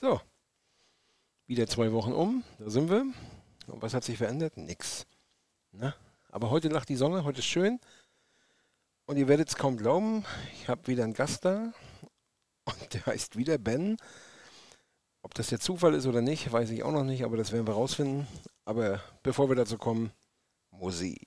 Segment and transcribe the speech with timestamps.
[0.00, 0.20] So.
[1.46, 3.06] Wieder zwei Wochen um, da sind wir.
[3.66, 4.56] Und was hat sich verändert?
[4.56, 5.06] Nix.
[5.72, 5.94] Na?
[6.28, 7.80] Aber heute lacht die Sonne, heute ist schön.
[9.06, 11.72] Und ihr werdet es kaum glauben, ich habe wieder einen Gast da.
[12.64, 13.96] Und der heißt wieder Ben.
[15.22, 17.66] Ob das der Zufall ist oder nicht, weiß ich auch noch nicht, aber das werden
[17.66, 18.26] wir rausfinden.
[18.64, 20.12] Aber bevor wir dazu kommen,
[20.70, 21.26] Musik.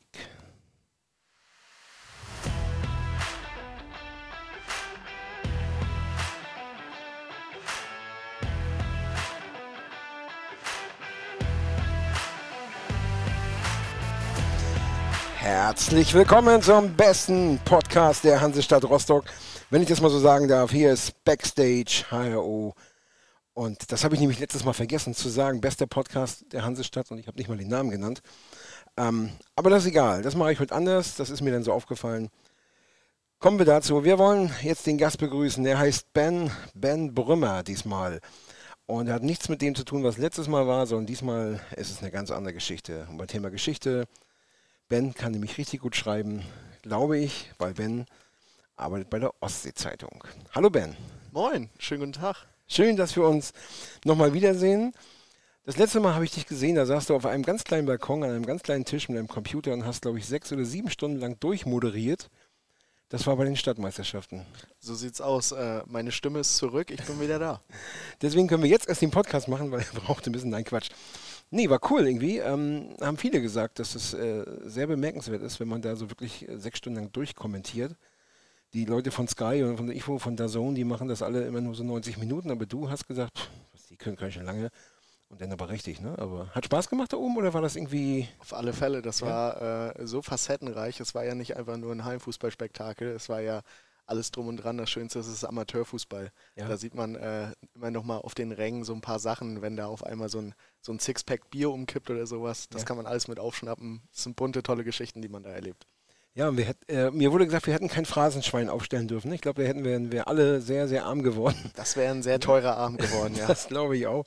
[15.52, 19.26] Herzlich willkommen zum besten Podcast der Hansestadt Rostock.
[19.72, 22.76] Wenn ich das mal so sagen darf, hier ist Backstage HRO.
[23.56, 27.18] Und das habe ich nämlich letztes Mal vergessen zu sagen, bester Podcast der Hansestadt und
[27.18, 28.22] ich habe nicht mal den Namen genannt.
[28.96, 31.74] Ähm, aber das ist egal, das mache ich heute anders, das ist mir dann so
[31.74, 32.30] aufgefallen.
[33.40, 34.04] Kommen wir dazu.
[34.04, 35.64] Wir wollen jetzt den Gast begrüßen.
[35.64, 38.20] Der heißt Ben, Ben Brümmer diesmal.
[38.86, 41.90] Und er hat nichts mit dem zu tun, was letztes Mal war, sondern diesmal ist
[41.90, 43.08] es eine ganz andere Geschichte.
[43.10, 44.06] Und beim Thema Geschichte
[44.90, 46.42] Ben kann nämlich richtig gut schreiben,
[46.82, 48.08] glaube ich, weil Ben
[48.76, 50.24] arbeitet bei der Ostsee-Zeitung.
[50.56, 50.98] Hallo Ben.
[51.32, 52.48] Moin, schönen guten Tag.
[52.68, 53.54] Schön, dass wir uns
[54.04, 54.96] nochmal wiedersehen.
[55.64, 58.24] Das letzte Mal habe ich dich gesehen, da saßt du auf einem ganz kleinen Balkon
[58.24, 60.90] an einem ganz kleinen Tisch mit einem Computer und hast, glaube ich, sechs oder sieben
[60.90, 62.32] Stunden lang durchmoderiert.
[63.10, 64.44] Das war bei den Stadtmeisterschaften.
[64.80, 65.52] So sieht's aus.
[65.52, 67.62] Äh, meine Stimme ist zurück, ich bin wieder da.
[68.24, 70.90] Deswegen können wir jetzt erst den Podcast machen, weil er braucht ein bisschen, nein Quatsch.
[71.52, 72.38] Nee, war cool irgendwie.
[72.38, 76.48] Ähm, haben viele gesagt, dass es äh, sehr bemerkenswert ist, wenn man da so wirklich
[76.48, 77.96] äh, sechs Stunden lang durchkommentiert.
[78.74, 81.60] Die Leute von Sky und von der IFO, von DAZN, die machen das alle immer
[81.60, 83.50] nur so 90 Minuten, aber du hast gesagt, pff,
[83.90, 84.70] die können gar schon lange.
[85.30, 86.16] Und dann aber richtig, ne?
[86.18, 88.28] Aber hat Spaß gemacht da oben oder war das irgendwie.
[88.40, 89.28] Auf alle Fälle, das ja.
[89.28, 91.00] war äh, so facettenreich.
[91.00, 93.62] Es war ja nicht einfach nur ein Heimfußballspektakel, es war ja
[94.10, 94.78] alles drum und dran.
[94.78, 96.32] Das Schönste ist, es ist Amateurfußball.
[96.56, 96.68] Ja.
[96.68, 99.76] Da sieht man äh, immer noch mal auf den Rängen so ein paar Sachen, wenn
[99.76, 102.68] da auf einmal so ein, so ein Sixpack Bier umkippt oder sowas.
[102.70, 102.88] Das ja.
[102.88, 104.02] kann man alles mit aufschnappen.
[104.12, 105.86] Das sind bunte, tolle Geschichten, die man da erlebt.
[106.36, 109.32] Ja, hätt, äh, mir wurde gesagt, wir hätten kein Phrasenschwein aufstellen dürfen.
[109.34, 111.72] Ich glaube, da hätten wir, wir alle sehr, sehr arm geworden.
[111.76, 113.46] Das wäre ein sehr teurer Arm geworden, ja.
[113.48, 114.26] das glaube ich auch.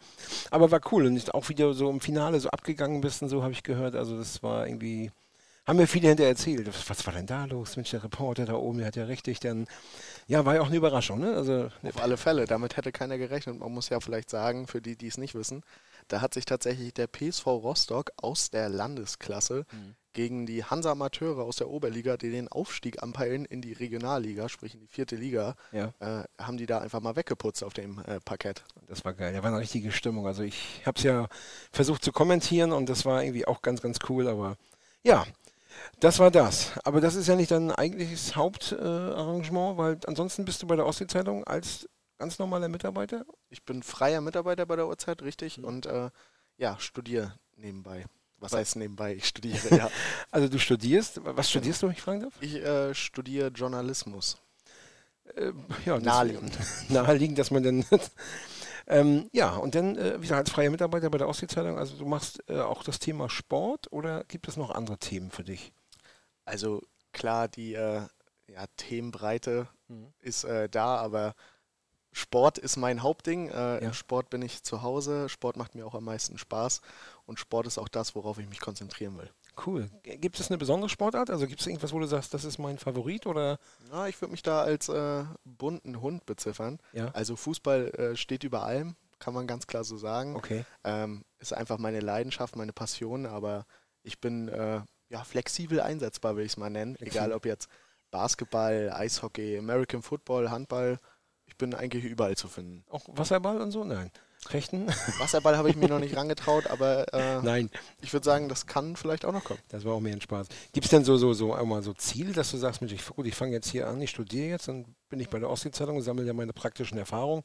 [0.50, 3.53] Aber war cool und auch wieder so im Finale so abgegangen bist und so, habe
[3.53, 3.94] ich gehört.
[3.94, 5.10] Also das war irgendwie
[5.66, 6.68] haben mir viele hinterher erzählt.
[6.88, 7.76] Was war denn da los?
[7.76, 9.66] Mensch, der Reporter da oben, der hat ja richtig dann.
[10.26, 11.34] Ja, war ja auch eine Überraschung, ne?
[11.34, 13.58] Also, Auf alle Fälle, damit hätte keiner gerechnet.
[13.58, 15.62] Man muss ja vielleicht sagen, für die, die es nicht wissen,
[16.08, 19.94] da hat sich tatsächlich der PSV Rostock aus der Landesklasse mhm.
[20.12, 24.74] gegen die Hansa Amateure aus der Oberliga, die den Aufstieg anpeilen in die Regionalliga, sprich
[24.74, 25.92] in die vierte Liga, ja.
[26.00, 28.64] äh, haben die da einfach mal weggeputzt auf dem äh, Parkett.
[28.88, 30.26] Das war geil, da war eine richtige Stimmung.
[30.26, 31.28] Also ich habe es ja
[31.70, 34.56] versucht zu kommentieren und das war irgendwie auch ganz, ganz cool, aber
[35.04, 35.24] ja,
[36.00, 36.72] das war das.
[36.84, 40.87] Aber das ist ja nicht dein eigentliches Hauptarrangement, äh, weil ansonsten bist du bei der
[40.87, 41.88] Ostsee-Zeitung als
[42.19, 43.25] ganz normaler Mitarbeiter?
[43.50, 45.59] Ich bin freier Mitarbeiter bei der Uhrzeit, richtig.
[45.59, 45.65] Mhm.
[45.65, 46.10] Und äh,
[46.56, 48.05] ja, studiere nebenbei.
[48.38, 49.15] Was heißt nebenbei?
[49.15, 49.91] Ich studiere, ja.
[50.31, 52.34] also du studierst, was studierst du, wenn ich fragen darf?
[52.41, 54.39] Ich äh, studiere Journalismus.
[55.37, 55.53] Äh,
[55.87, 56.53] ja, naheliegend.
[56.89, 57.84] naheliegend, dass man dann
[58.87, 62.06] Ähm, ja, und dann, äh, wie gesagt, als freier Mitarbeiter bei der Ostsee-Zeitung, also du
[62.06, 65.72] machst äh, auch das Thema Sport oder gibt es noch andere Themen für dich?
[66.44, 66.82] Also
[67.12, 68.03] klar, die äh,
[68.48, 70.12] ja, Themenbreite mhm.
[70.21, 71.34] ist äh, da, aber
[72.12, 73.48] Sport ist mein Hauptding.
[73.48, 73.92] Äh, ja.
[73.92, 76.82] Sport bin ich zu Hause, Sport macht mir auch am meisten Spaß
[77.25, 79.31] und Sport ist auch das, worauf ich mich konzentrieren will.
[79.64, 79.90] Cool.
[80.02, 81.30] Gibt es eine besondere Sportart?
[81.30, 83.58] Also gibt es irgendwas, wo du sagst, das ist mein Favorit oder?
[83.90, 86.78] Na, ich würde mich da als äh, bunten Hund beziffern.
[86.92, 87.10] Ja.
[87.12, 90.36] Also Fußball äh, steht über allem, kann man ganz klar so sagen.
[90.36, 90.64] Okay.
[90.84, 93.66] Ähm, ist einfach meine Leidenschaft, meine Passion, aber
[94.02, 96.96] ich bin äh, ja flexibel einsetzbar, will ich es mal nennen.
[96.96, 97.24] Flexibel.
[97.24, 97.68] Egal ob jetzt
[98.10, 100.98] Basketball, Eishockey, American Football, Handball.
[101.46, 102.84] Ich bin eigentlich überall zu finden.
[102.90, 103.84] Auch Wasserball und so?
[103.84, 104.10] Nein.
[104.48, 104.88] Fechten?
[105.19, 107.70] Wasserball habe ich mir noch nicht rangetraut, aber äh, Nein.
[108.00, 109.60] ich würde sagen, das kann vielleicht auch noch kommen.
[109.69, 110.48] Das war auch mehr ein Spaß.
[110.72, 113.26] Gibt es denn so, so, so einmal so Ziele, dass du sagst, Mensch, ich, gut,
[113.26, 116.03] ich fange jetzt hier an, ich studiere jetzt, dann bin ich bei der Ostsee-Zeitung und
[116.03, 117.44] sammle ja meine praktischen Erfahrungen.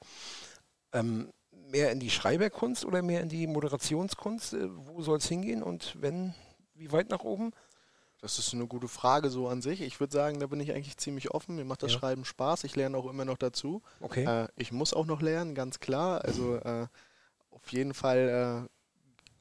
[0.94, 1.30] Ähm,
[1.70, 4.54] mehr in die Schreiberkunst oder mehr in die Moderationskunst?
[4.54, 6.34] Äh, wo soll es hingehen und wenn,
[6.74, 7.52] wie weit nach oben?
[8.20, 9.82] Das ist eine gute Frage so an sich.
[9.82, 11.56] Ich würde sagen, da bin ich eigentlich ziemlich offen.
[11.56, 12.00] Mir macht das ja.
[12.00, 12.64] Schreiben Spaß.
[12.64, 13.84] Ich lerne auch immer noch dazu.
[14.00, 14.24] Okay.
[14.24, 16.26] Äh, ich muss auch noch lernen, ganz klar.
[16.26, 16.88] Also äh,
[17.52, 18.68] auf jeden Fall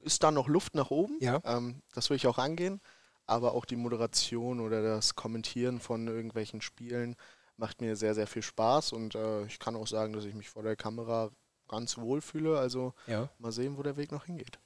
[0.02, 1.16] äh, ist da noch Luft nach oben.
[1.20, 1.40] Ja.
[1.44, 2.80] Ähm, das will ich auch angehen.
[3.24, 7.16] Aber auch die Moderation oder das Kommentieren von irgendwelchen Spielen
[7.56, 8.92] macht mir sehr, sehr viel Spaß.
[8.92, 11.30] Und äh, ich kann auch sagen, dass ich mich vor der Kamera
[11.66, 12.58] ganz wohl fühle.
[12.58, 13.30] Also ja.
[13.38, 14.58] mal sehen, wo der Weg noch hingeht.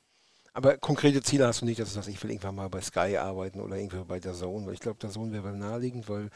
[0.53, 3.17] Aber konkrete Ziele hast du nicht, dass du sagst, ich will irgendwann mal bei Sky
[3.17, 6.31] arbeiten oder irgendwie bei der Zone, weil ich glaube, der Zone wäre naheliegend, weil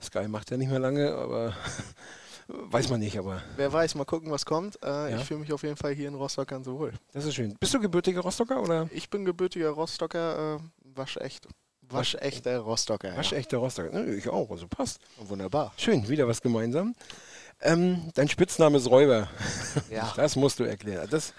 [0.00, 1.54] Sky macht ja nicht mehr lange, aber
[2.48, 3.42] Weiß man nicht, aber.
[3.56, 4.82] Wer weiß, mal gucken, was kommt.
[4.82, 5.16] Äh, ja.
[5.18, 6.94] Ich fühle mich auf jeden Fall hier in Rostock ganz wohl.
[7.12, 7.54] Das ist schön.
[7.60, 8.88] Bist du gebürtiger Rostocker oder?
[8.90, 11.46] Ich bin gebürtiger Rostocker, äh, waschecht.
[11.82, 13.14] Waschechter Rostocker.
[13.16, 13.62] Waschechter ja.
[13.62, 13.90] Rostocker.
[13.90, 14.98] Ne, ich auch, also passt.
[15.18, 15.74] Wunderbar.
[15.76, 16.94] Schön, wieder was gemeinsam.
[17.60, 19.28] Ähm, dein Spitzname ist Räuber.
[19.90, 20.10] Ja.
[20.16, 21.06] Das musst du erklären.
[21.10, 21.34] Das,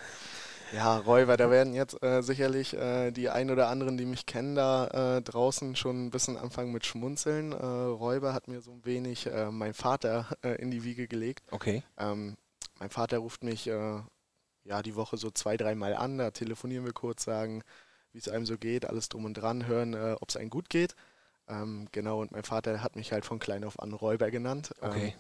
[0.74, 4.56] ja, Räuber, da werden jetzt äh, sicherlich äh, die ein oder anderen, die mich kennen,
[4.56, 7.52] da äh, draußen schon ein bisschen anfangen mit Schmunzeln.
[7.52, 11.44] Äh, Räuber hat mir so ein wenig äh, mein Vater äh, in die Wiege gelegt.
[11.52, 11.84] Okay.
[11.98, 12.38] Ähm,
[12.80, 17.26] mein Vater ruft mich ja die Woche so zwei, dreimal an, da telefonieren wir kurz,
[17.26, 17.62] sagen,
[18.14, 20.96] wie es einem so geht, alles drum und dran, hören, ob es einem gut geht.
[21.50, 24.72] Ähm, genau, und mein Vater hat mich halt von klein auf an Räuber genannt.
[24.80, 25.08] Okay.
[25.08, 25.14] Ähm,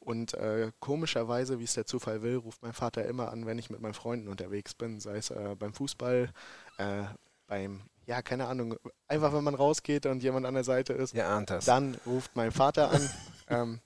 [0.00, 3.68] und äh, komischerweise, wie es der Zufall will, ruft mein Vater immer an, wenn ich
[3.68, 6.32] mit meinen Freunden unterwegs bin, sei es äh, beim Fußball,
[6.78, 7.02] äh,
[7.46, 8.76] beim, ja, keine Ahnung,
[9.08, 12.90] einfach wenn man rausgeht und jemand an der Seite ist, ja, dann ruft mein Vater
[12.90, 13.10] an.
[13.48, 13.80] ähm,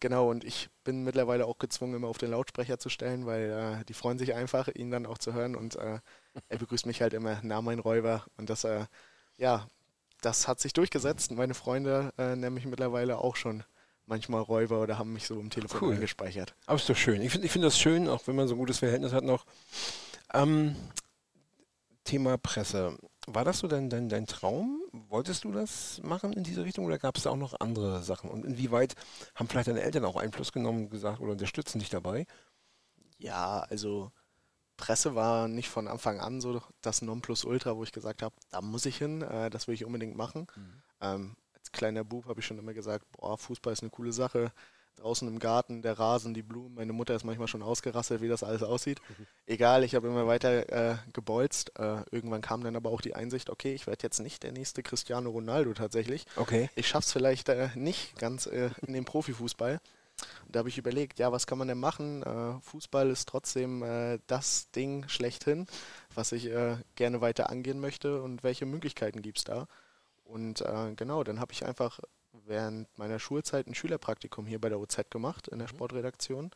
[0.00, 3.84] genau, und ich bin mittlerweile auch gezwungen, immer auf den Lautsprecher zu stellen, weil äh,
[3.84, 6.00] die freuen sich einfach, ihn dann auch zu hören und äh,
[6.48, 8.86] er begrüßt mich halt immer, na mein Räuber und das, äh,
[9.36, 9.68] ja,
[10.22, 11.30] das hat sich durchgesetzt.
[11.30, 13.62] Meine Freunde nennen mich mittlerweile auch schon
[14.08, 15.94] manchmal Räuber oder haben mich so im Telefon cool.
[15.94, 16.54] eingespeichert.
[16.66, 17.22] Aber ist doch schön.
[17.22, 19.44] Ich finde ich find das schön, auch wenn man so ein gutes Verhältnis hat noch.
[20.32, 20.74] Ähm,
[22.04, 22.96] Thema Presse.
[23.26, 24.80] War das so dein, dein, dein Traum?
[24.92, 28.30] Wolltest du das machen in diese Richtung oder gab es da auch noch andere Sachen?
[28.30, 28.94] Und inwieweit
[29.34, 32.26] haben vielleicht deine Eltern auch Einfluss genommen gesagt oder unterstützen dich dabei?
[33.18, 34.10] Ja, also
[34.78, 38.86] Presse war nicht von Anfang an so das Nonplusultra, wo ich gesagt habe, da muss
[38.86, 40.46] ich hin, äh, das will ich unbedingt machen.
[40.56, 40.82] Mhm.
[41.00, 41.36] Ähm,
[41.72, 44.52] kleiner Bub habe ich schon immer gesagt, boah, Fußball ist eine coole Sache.
[44.96, 46.74] Draußen im Garten, der Rasen, die Blumen.
[46.74, 49.00] Meine Mutter ist manchmal schon ausgerasselt, wie das alles aussieht.
[49.08, 49.26] Mhm.
[49.46, 51.78] Egal, ich habe immer weiter äh, gebolzt.
[51.78, 54.82] Äh, irgendwann kam dann aber auch die Einsicht, okay, ich werde jetzt nicht der nächste
[54.82, 56.26] Cristiano Ronaldo tatsächlich.
[56.34, 56.68] Okay.
[56.74, 59.80] Ich schaffe es vielleicht äh, nicht ganz äh, in den Profifußball.
[60.46, 62.24] Und da habe ich überlegt, ja, was kann man denn machen?
[62.24, 65.68] Äh, Fußball ist trotzdem äh, das Ding schlechthin,
[66.14, 66.50] was ich
[66.96, 69.68] gerne weiter angehen möchte und welche Möglichkeiten gibt es da?
[70.28, 72.00] Und äh, genau, dann habe ich einfach
[72.32, 75.72] während meiner Schulzeit ein Schülerpraktikum hier bei der OZ gemacht, in der mhm.
[75.72, 76.50] Sportredaktion.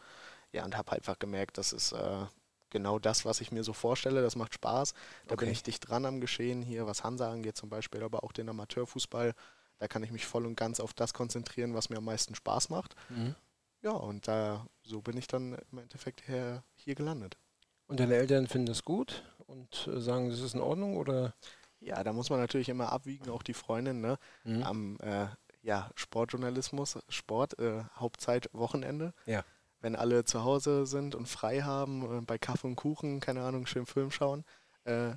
[0.52, 2.26] Ja, und habe einfach gemerkt, das ist äh,
[2.68, 4.20] genau das, was ich mir so vorstelle.
[4.20, 4.92] Das macht Spaß.
[5.26, 5.46] Da okay.
[5.46, 8.50] bin ich dicht dran am Geschehen hier, was Hansa angeht zum Beispiel, aber auch den
[8.50, 9.34] Amateurfußball.
[9.78, 12.68] Da kann ich mich voll und ganz auf das konzentrieren, was mir am meisten Spaß
[12.68, 12.94] macht.
[13.08, 13.34] Mhm.
[13.80, 17.38] Ja, und da so bin ich dann im Endeffekt hier, hier gelandet.
[17.86, 21.34] Und deine Eltern finden das gut und äh, sagen, das ist in Ordnung oder?
[21.84, 24.18] Ja, da muss man natürlich immer abwiegen, auch die Freundin, ne?
[24.44, 24.62] Mhm.
[24.62, 25.26] Am äh,
[25.62, 29.14] ja, Sportjournalismus, Sport, äh, Hauptzeit Wochenende.
[29.26, 29.44] Ja.
[29.80, 33.66] Wenn alle zu Hause sind und frei haben, äh, bei Kaffee und Kuchen, keine Ahnung,
[33.66, 34.44] schön Film schauen.
[34.84, 35.14] Äh,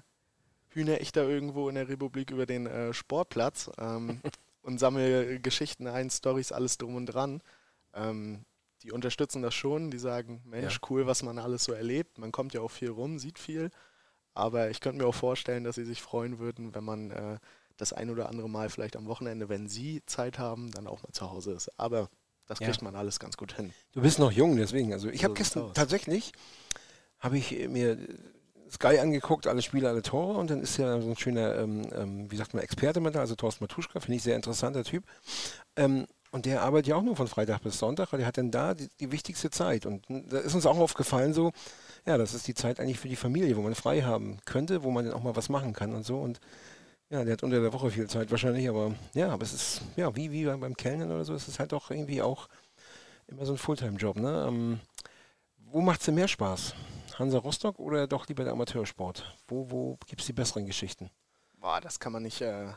[0.69, 4.21] hühne ich da irgendwo in der Republik über den äh, Sportplatz ähm,
[4.61, 7.41] und sammle Geschichten ein, Stories, alles drum und dran.
[7.93, 8.45] Ähm,
[8.83, 10.87] die unterstützen das schon, die sagen, Mensch, ja.
[10.89, 12.17] cool, was man alles so erlebt.
[12.17, 13.71] Man kommt ja auch viel rum, sieht viel.
[14.35, 17.37] Aber ich könnte mir auch vorstellen, dass sie sich freuen würden, wenn man äh,
[17.77, 21.11] das ein oder andere Mal vielleicht am Wochenende, wenn sie Zeit haben, dann auch mal
[21.11, 21.71] zu Hause ist.
[21.79, 22.09] Aber
[22.47, 22.83] das kriegt ja.
[22.83, 23.73] man alles ganz gut hin.
[23.93, 24.93] Du bist noch jung, deswegen.
[24.93, 26.31] Also ich so habe gestern tatsächlich,
[27.19, 27.97] habe ich mir
[28.71, 32.31] Sky angeguckt, alle Spiele, alle Tore und dann ist ja so ein schöner, ähm, ähm,
[32.31, 35.05] wie sagt man, Experte mit da, also Thorsten Matuschka, finde ich sehr interessanter Typ.
[35.75, 38.51] Ähm, und der arbeitet ja auch nur von Freitag bis Sonntag, weil der hat dann
[38.51, 39.85] da die, die wichtigste Zeit.
[39.85, 41.51] Und da ist uns auch aufgefallen so,
[42.05, 44.91] ja, das ist die Zeit eigentlich für die Familie, wo man frei haben könnte, wo
[44.91, 46.19] man dann auch mal was machen kann und so.
[46.19, 46.39] Und
[47.09, 50.15] ja, der hat unter der Woche viel Zeit wahrscheinlich, aber ja, aber es ist, ja,
[50.15, 52.47] wie, wie beim Kellnern oder so, es ist halt doch irgendwie auch
[53.27, 54.45] immer so ein Fulltime-Job, ne?
[54.47, 54.79] Ähm,
[55.57, 56.75] wo macht es denn mehr Spaß?
[57.17, 59.35] Hansa Rostock oder doch lieber der Amateursport?
[59.47, 61.09] Wo, wo gibt es die besseren Geschichten?
[61.59, 62.67] Boah, das kann man nicht, äh,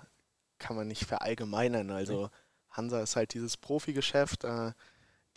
[0.58, 1.90] kann man nicht verallgemeinern.
[1.90, 2.30] Also
[2.70, 4.44] Hansa ist halt dieses Profigeschäft.
[4.44, 4.72] Äh,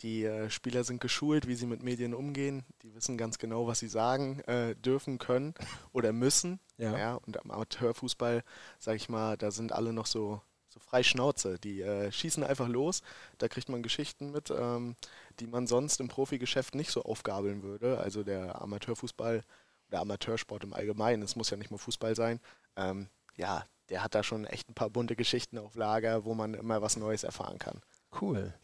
[0.02, 2.64] die äh, Spieler sind geschult, wie sie mit Medien umgehen.
[2.82, 5.54] Die wissen ganz genau, was sie sagen äh, dürfen, können
[5.92, 6.60] oder müssen.
[6.76, 6.98] Ja.
[6.98, 8.42] ja und am Amateurfußball,
[8.78, 11.58] sag ich mal, da sind alle noch so, so frei Schnauze.
[11.58, 13.02] Die äh, schießen einfach los.
[13.38, 14.96] Da kriegt man Geschichten mit, ähm,
[15.38, 17.98] die man sonst im Profigeschäft nicht so aufgabeln würde.
[17.98, 19.44] Also der Amateurfußball
[19.88, 22.40] oder Amateursport im Allgemeinen, es muss ja nicht nur Fußball sein.
[22.76, 26.54] Ähm, ja, der hat da schon echt ein paar bunte Geschichten auf Lager, wo man
[26.54, 27.80] immer was Neues erfahren kann.
[28.20, 28.54] Cool.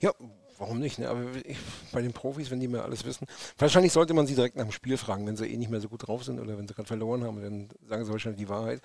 [0.00, 0.12] Ja,
[0.58, 0.98] warum nicht?
[0.98, 1.08] Ne?
[1.08, 1.56] Aber ich,
[1.92, 3.26] bei den Profis, wenn die mir alles wissen,
[3.58, 5.88] wahrscheinlich sollte man sie direkt nach dem Spiel fragen, wenn sie eh nicht mehr so
[5.88, 8.80] gut drauf sind oder wenn sie gerade verloren haben, dann sagen sie wahrscheinlich die Wahrheit.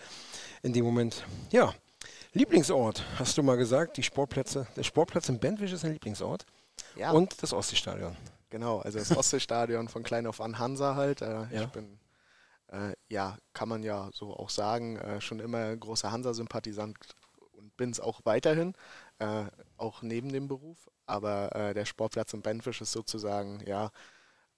[0.63, 1.73] In dem Moment, ja.
[2.33, 4.67] Lieblingsort, hast du mal gesagt, die Sportplätze.
[4.75, 6.45] Der Sportplatz in Bentwisch ist ein Lieblingsort.
[6.95, 7.11] Ja.
[7.11, 8.15] Und das Ostseestadion.
[8.49, 11.21] Genau, also das Ostseestadion von klein auf an Hansa halt.
[11.21, 11.63] Äh, ja.
[11.63, 11.99] Ich bin,
[12.67, 16.97] äh, ja, kann man ja so auch sagen, äh, schon immer großer Hansa-Sympathisant
[17.57, 18.73] und bin es auch weiterhin.
[19.19, 19.45] äh,
[19.77, 20.89] auch neben dem Beruf.
[21.07, 23.91] Aber äh, der Sportplatz in Benfisch ist sozusagen, ja,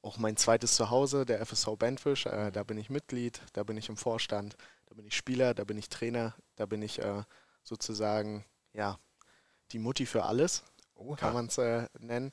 [0.01, 2.25] auch mein zweites Zuhause, der FSV Benfisch.
[2.25, 4.55] Äh, da bin ich Mitglied, da bin ich im Vorstand,
[4.87, 7.23] da bin ich Spieler, da bin ich Trainer, da bin ich äh,
[7.63, 8.97] sozusagen, ja,
[9.71, 10.63] die Mutti für alles,
[10.95, 11.15] Oha.
[11.15, 12.31] kann man es äh, nennen.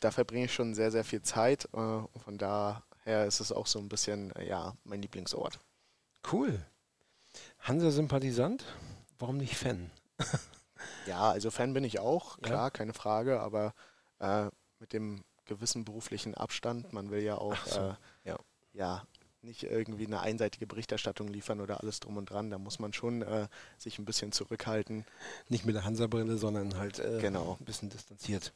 [0.00, 1.66] Da verbringe ich schon sehr, sehr viel Zeit.
[1.66, 5.58] Äh, von daher ist es auch so ein bisschen, äh, ja, mein Lieblingsort.
[6.30, 6.64] Cool.
[7.60, 8.64] Hansa-Sympathisant?
[9.18, 9.90] Warum nicht Fan?
[11.06, 12.70] ja, also Fan bin ich auch, klar, ja.
[12.70, 13.74] keine Frage, aber
[14.18, 14.46] äh,
[14.78, 17.94] mit dem gewissen beruflichen Abstand, man will ja auch so, äh,
[18.24, 18.38] ja.
[18.72, 19.02] ja.
[19.42, 23.22] nicht irgendwie eine einseitige Berichterstattung liefern oder alles drum und dran, da muss man schon
[23.22, 25.04] äh, sich ein bisschen zurückhalten.
[25.48, 27.56] Nicht mit der Hansa-Brille, sondern halt äh, genau.
[27.60, 28.52] ein bisschen distanziert.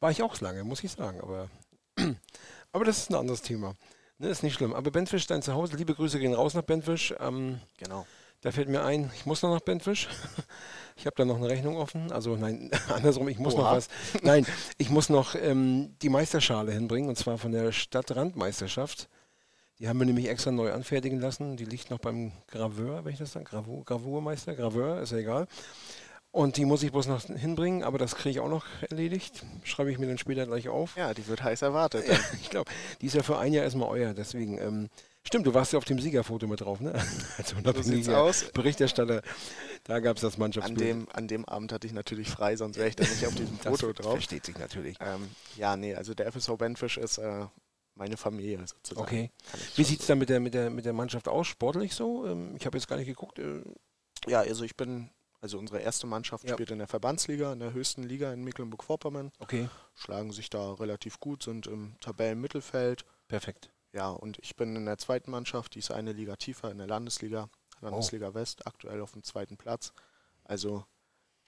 [0.00, 1.48] War ich auch lange, muss ich sagen, aber,
[2.72, 3.76] aber das ist ein anderes Thema.
[4.18, 4.74] Ne, ist nicht schlimm.
[4.74, 7.14] Aber Benfisch, dein Zuhause, liebe Grüße gehen raus nach Benfisch.
[7.18, 8.06] Ähm, genau.
[8.44, 10.08] Da fällt mir ein, ich muss noch nach Benfisch.
[10.96, 12.12] Ich habe da noch eine Rechnung offen.
[12.12, 13.62] Also nein, andersrum, ich muss Oha.
[13.62, 13.88] noch was.
[14.22, 14.46] Nein,
[14.78, 19.08] ich muss noch ähm, die Meisterschale hinbringen und zwar von der Stadtrandmeisterschaft.
[19.80, 21.56] Die haben wir nämlich extra neu anfertigen lassen.
[21.56, 23.44] Die liegt noch beim Graveur, wenn ich das sage.
[23.44, 25.48] Gravur, Gravurmeister, Graveur, ist ja egal.
[26.30, 29.44] Und die muss ich bloß noch hinbringen, aber das kriege ich auch noch erledigt.
[29.64, 30.96] Schreibe ich mir dann später gleich auf.
[30.96, 32.04] Ja, die wird heiß erwartet.
[32.40, 32.70] Ich glaube,
[33.00, 34.14] die ist ja für ein Jahr erstmal euer.
[34.14, 34.90] Deswegen, ähm,
[35.26, 36.92] stimmt, du warst ja auf dem Siegerfoto mit drauf, ne?
[37.38, 38.44] Also unabhängiger aus.
[38.52, 39.22] Berichterstatter.
[39.84, 40.80] Da gab es das Mannschaftsbild.
[40.80, 43.34] An dem, an dem Abend hatte ich natürlich frei, sonst wäre ich da nicht auf
[43.34, 44.12] diesem Foto das drauf.
[44.12, 44.96] Versteht sich natürlich.
[45.00, 47.46] Ähm, ja, nee, also der FSV Benfisch ist äh,
[47.94, 49.06] meine Familie sozusagen.
[49.06, 49.30] Okay.
[49.76, 52.26] Wie sieht es dann mit der, mit, der, mit der Mannschaft aus, sportlich so?
[52.26, 53.38] Ähm, ich habe jetzt gar nicht geguckt.
[53.38, 53.62] Äh,
[54.26, 56.54] ja, also ich bin also unsere erste Mannschaft ja.
[56.54, 59.30] spielt in der Verbandsliga, in der höchsten Liga in Mecklenburg-Vorpommern.
[59.40, 59.68] Okay.
[59.94, 63.04] Schlagen sich da relativ gut, sind im Tabellenmittelfeld.
[63.28, 63.70] Perfekt.
[63.94, 66.88] Ja, und ich bin in der zweiten Mannschaft, die ist eine Liga tiefer in der
[66.88, 67.48] Landesliga,
[67.80, 68.34] Landesliga oh.
[68.34, 69.92] West, aktuell auf dem zweiten Platz.
[70.42, 70.84] Also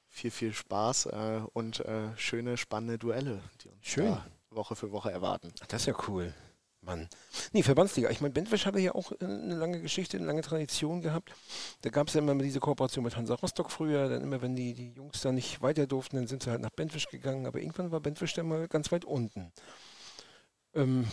[0.08, 4.16] viel, viel Spaß äh, und äh, schöne, spannende Duelle, die uns Schön.
[4.50, 5.52] Woche für Woche erwarten.
[5.60, 6.32] Ach, das ist ja cool.
[6.82, 7.08] Mann.
[7.52, 8.10] Nee, Verbandsliga.
[8.10, 11.34] Ich meine, Bentwisch hatte ja auch eine lange Geschichte, eine lange Tradition gehabt.
[11.80, 14.08] Da gab es ja immer diese Kooperation mit Hansa Rostock früher.
[14.08, 16.70] Dann immer, wenn die, die Jungs da nicht weiter durften, dann sind sie halt nach
[16.70, 17.46] Bentwisch gegangen.
[17.46, 19.52] Aber irgendwann war Bentwisch dann mal ganz weit unten.
[20.74, 21.06] Ähm,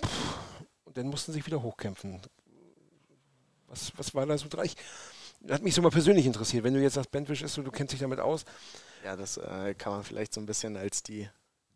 [0.94, 2.22] und dann mussten sie sich wieder hochkämpfen.
[3.68, 4.76] Was, was war da so dreich?
[5.50, 6.64] Hat mich so mal persönlich interessiert.
[6.64, 8.46] Wenn du jetzt sagst, Bentwisch ist so, du kennst dich damit aus.
[9.04, 11.28] Ja, das äh, kann man vielleicht so ein bisschen als die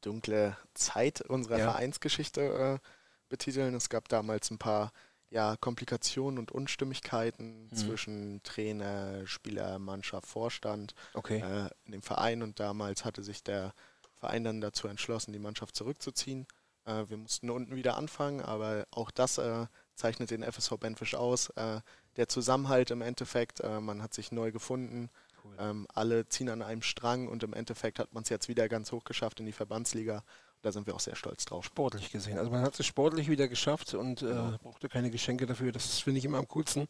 [0.01, 1.71] dunkle Zeit unserer ja.
[1.71, 2.88] Vereinsgeschichte äh,
[3.27, 3.74] betiteln.
[3.74, 4.91] Es gab damals ein paar
[5.31, 7.75] ja, Komplikationen und Unstimmigkeiten mhm.
[7.75, 11.39] zwischen Trainer, Spieler, Mannschaft, Vorstand okay.
[11.39, 13.74] äh, in dem Verein und damals hatte sich der
[14.13, 16.45] Verein dann dazu entschlossen, die Mannschaft zurückzuziehen.
[16.88, 21.50] Äh, wir mussten unten wieder anfangen, aber auch das äh, zeichnet den FSV Benfisch aus.
[21.51, 21.82] Äh,
[22.15, 25.12] der Zusammenhalt im Endeffekt, man hat sich neu gefunden,
[25.44, 25.56] cool.
[25.60, 28.91] ähm, alle ziehen an einem Strang und im Endeffekt hat man es jetzt wieder ganz
[28.91, 30.24] hoch geschafft in die Verbandsliga
[30.62, 31.65] da sind wir auch sehr stolz drauf.
[31.65, 32.38] Sportlich gesehen.
[32.38, 34.58] Also man hat es sportlich wieder geschafft und äh, genau.
[34.62, 35.72] brauchte keine Geschenke dafür.
[35.72, 36.88] Das finde ich immer am coolsten.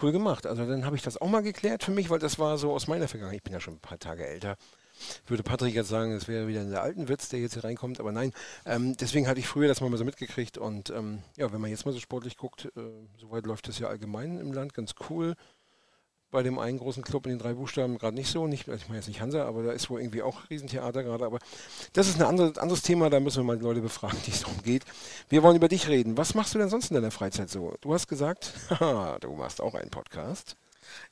[0.00, 0.46] Cool gemacht.
[0.46, 2.86] Also dann habe ich das auch mal geklärt für mich, weil das war so aus
[2.86, 3.38] meiner Vergangenheit.
[3.38, 4.56] Ich bin ja schon ein paar Tage älter.
[5.26, 8.12] Würde Patrick jetzt sagen, das wäre wieder der alten Witz, der jetzt hier reinkommt, aber
[8.12, 8.32] nein.
[8.64, 11.86] Ähm, deswegen hatte ich früher das mal so mitgekriegt und ähm, ja, wenn man jetzt
[11.86, 12.80] mal so sportlich guckt, äh,
[13.18, 15.34] soweit läuft das ja allgemein im Land ganz cool
[16.30, 18.46] bei dem einen großen Club in den drei Buchstaben gerade nicht so.
[18.46, 21.24] Nicht, also ich meine jetzt nicht Hansa, aber da ist wohl irgendwie auch Riesentheater gerade.
[21.24, 21.38] Aber
[21.94, 24.40] das ist ein andere, anderes Thema, da müssen wir mal die Leute befragen, die es
[24.40, 24.84] darum geht.
[25.28, 26.16] Wir wollen über dich reden.
[26.16, 27.74] Was machst du denn sonst in deiner Freizeit so?
[27.80, 28.52] Du hast gesagt,
[29.20, 30.56] du machst auch einen Podcast.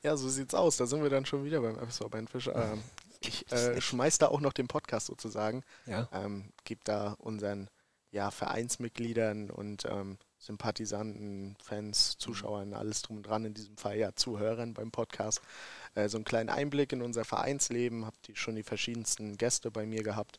[0.03, 0.77] Ja, so sieht's aus.
[0.77, 2.51] Da sind wir dann schon wieder beim FSV Beinfisch.
[2.57, 2.83] Ähm,
[3.29, 5.63] ich äh, schmeiß da auch noch den Podcast sozusagen.
[5.87, 6.09] Ja.
[6.13, 7.69] Ähm, gib da unseren
[8.11, 14.15] ja, Vereinsmitgliedern und ähm, Sympathisanten, Fans, Zuschauern, alles drum und dran, in diesem Fall ja
[14.15, 15.41] Zuhörern beim Podcast,
[15.95, 18.07] äh, so einen kleinen Einblick in unser Vereinsleben.
[18.07, 20.39] Habt ihr schon die verschiedensten Gäste bei mir gehabt,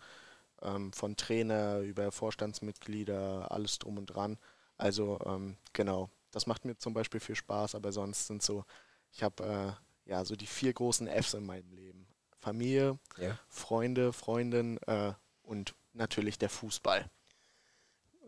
[0.61, 4.37] ähm, von Trainer über Vorstandsmitglieder, alles drum und dran.
[4.77, 8.63] Also ähm, genau, das macht mir zum Beispiel viel Spaß, aber sonst sind so,
[9.11, 12.07] ich habe äh, ja so die vier großen Fs in meinem Leben.
[12.39, 13.37] Familie, ja.
[13.47, 15.13] Freunde, Freundin äh,
[15.43, 17.09] und natürlich der Fußball.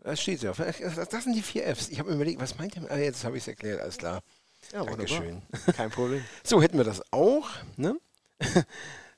[0.03, 0.53] Das steht ja.
[0.53, 1.89] Das sind die vier Fs.
[1.89, 2.89] Ich habe mir überlegt, was meint ihr?
[2.89, 4.21] Ah, jetzt habe ich es erklärt, alles klar.
[4.71, 5.41] Ja, Dankeschön.
[5.75, 6.23] Kein Problem.
[6.43, 7.49] so, hätten wir das auch.
[7.75, 7.99] Ne?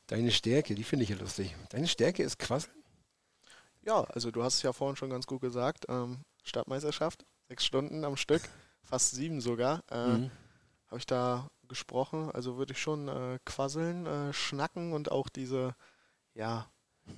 [0.07, 1.55] Deine Stärke, die finde ich ja lustig.
[1.69, 2.75] Deine Stärke ist Quasseln?
[3.81, 5.85] Ja, also du hast es ja vorhin schon ganz gut gesagt.
[5.89, 8.41] Ähm, Stadtmeisterschaft, sechs Stunden am Stück,
[8.83, 9.83] fast sieben sogar.
[9.89, 10.31] Äh, mhm.
[10.87, 12.29] Habe ich da gesprochen.
[12.31, 15.73] Also würde ich schon äh, quasseln, äh, schnacken und auch diese,
[16.35, 16.69] ja,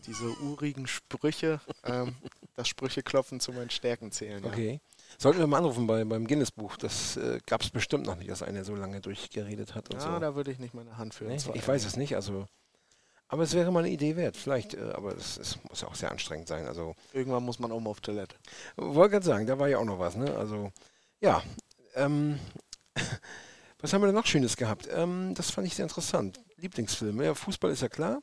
[0.06, 2.16] diese urigen Sprüche, ähm,
[2.56, 4.44] das Sprücheklopfen zu meinen Stärken zählen.
[4.44, 4.50] Ja.
[4.50, 4.80] Okay.
[5.18, 6.78] Sollten wir mal anrufen bei, beim Guinness-Buch.
[6.78, 9.92] Das äh, gab es bestimmt noch nicht, dass einer so lange durchgeredet hat.
[9.94, 10.20] ja, so.
[10.20, 11.26] da würde ich nicht meine Hand für.
[11.26, 12.16] Nee, ich weiß es nicht.
[12.16, 12.46] Also,
[13.28, 15.96] Aber es wäre mal eine Idee wert, vielleicht, äh, aber es, es, muss ja auch
[15.96, 16.68] sehr anstrengend sein.
[16.68, 18.36] Also Irgendwann muss man auch mal auf Toilette.
[18.76, 20.36] Wollte gerade sagen, da war ja auch noch was, ne?
[20.36, 20.72] Also,
[21.20, 21.42] ja.
[21.96, 22.40] Ähm,
[23.84, 24.88] was haben wir denn noch Schönes gehabt?
[24.96, 26.40] Ähm, das fand ich sehr interessant.
[26.56, 27.22] Lieblingsfilm.
[27.22, 28.22] Ja, Fußball ist ja klar.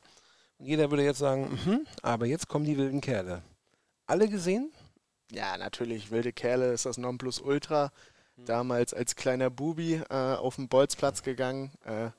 [0.57, 3.43] Und jeder würde jetzt sagen, mhm, aber jetzt kommen die wilden Kerle.
[4.07, 4.71] Alle gesehen?
[5.31, 6.09] Ja, natürlich.
[6.09, 7.91] Wilde Kerle ist das Nonplusultra.
[8.37, 8.45] Mhm.
[8.45, 11.71] Damals als kleiner Bubi äh, auf den Bolzplatz gegangen.
[11.85, 12.09] Äh,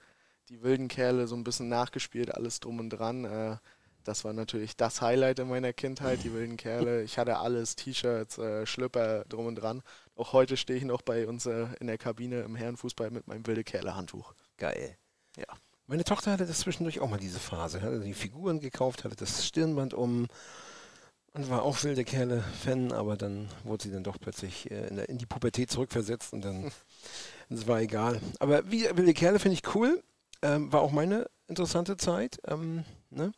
[0.48, 3.24] die wilden Kerle so ein bisschen nachgespielt, alles drum und dran.
[3.24, 3.56] Äh,
[4.04, 7.02] das war natürlich das Highlight in meiner Kindheit, die wilden Kerle.
[7.02, 9.82] Ich hatte alles, T-Shirts, äh, Schlüpper drum und dran.
[10.14, 13.46] Auch heute stehe ich noch bei uns äh, in der Kabine im Herrenfußball mit meinem
[13.46, 14.34] wilde Kerle-Handtuch.
[14.58, 14.96] Geil.
[15.36, 15.46] Ja.
[15.86, 17.82] Meine Tochter hatte das zwischendurch auch mal diese Phase.
[17.82, 20.28] Hatte die Figuren gekauft, hatte das Stirnband um
[21.34, 25.08] und war auch wilde Kerle-Fan, aber dann wurde sie dann doch plötzlich äh, in, der,
[25.08, 26.70] in, die Pubertät zurückversetzt und dann
[27.48, 28.20] es war egal.
[28.38, 30.02] Aber wie, wilde Kerle finde ich cool.
[30.42, 32.38] Ähm, war auch meine interessante Zeit.
[32.46, 33.32] Ähm, ne?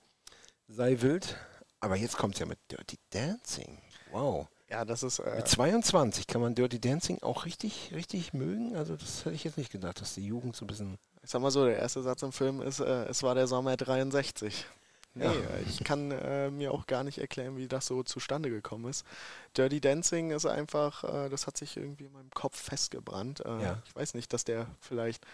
[0.69, 1.37] Sei wild.
[1.81, 3.79] Aber jetzt kommt es ja mit Dirty Dancing.
[4.11, 4.49] Wow.
[4.71, 5.19] Ja, das ist.
[5.19, 8.77] Äh mit 22 kann man Dirty Dancing auch richtig, richtig mögen.
[8.77, 10.99] Also, das hätte ich jetzt nicht gedacht, dass die Jugend so ein bisschen.
[11.23, 13.77] Ich sag mal so, der erste Satz im Film ist: äh, Es war der Sommer
[13.77, 14.67] 63.
[15.17, 15.33] Nee, ja.
[15.69, 19.07] ich kann äh, mir auch gar nicht erklären, wie das so zustande gekommen ist.
[19.57, 23.41] Dirty Dancing ist einfach, äh, das hat sich irgendwie in meinem Kopf festgebrannt.
[23.47, 23.83] Äh, ja.
[23.87, 25.25] Ich weiß nicht, dass der vielleicht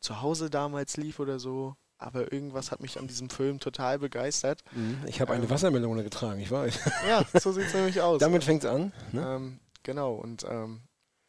[0.00, 4.62] zu Hause damals lief oder so, aber irgendwas hat mich an diesem Film total begeistert.
[4.72, 4.98] Mhm.
[5.06, 6.78] Ich habe eine ähm, Wassermelone getragen, ich weiß.
[7.08, 8.20] Ja, so sieht es nämlich aus.
[8.20, 8.92] Damit fängt es an.
[9.12, 9.22] Ne?
[9.22, 10.80] Ähm, genau, und ähm,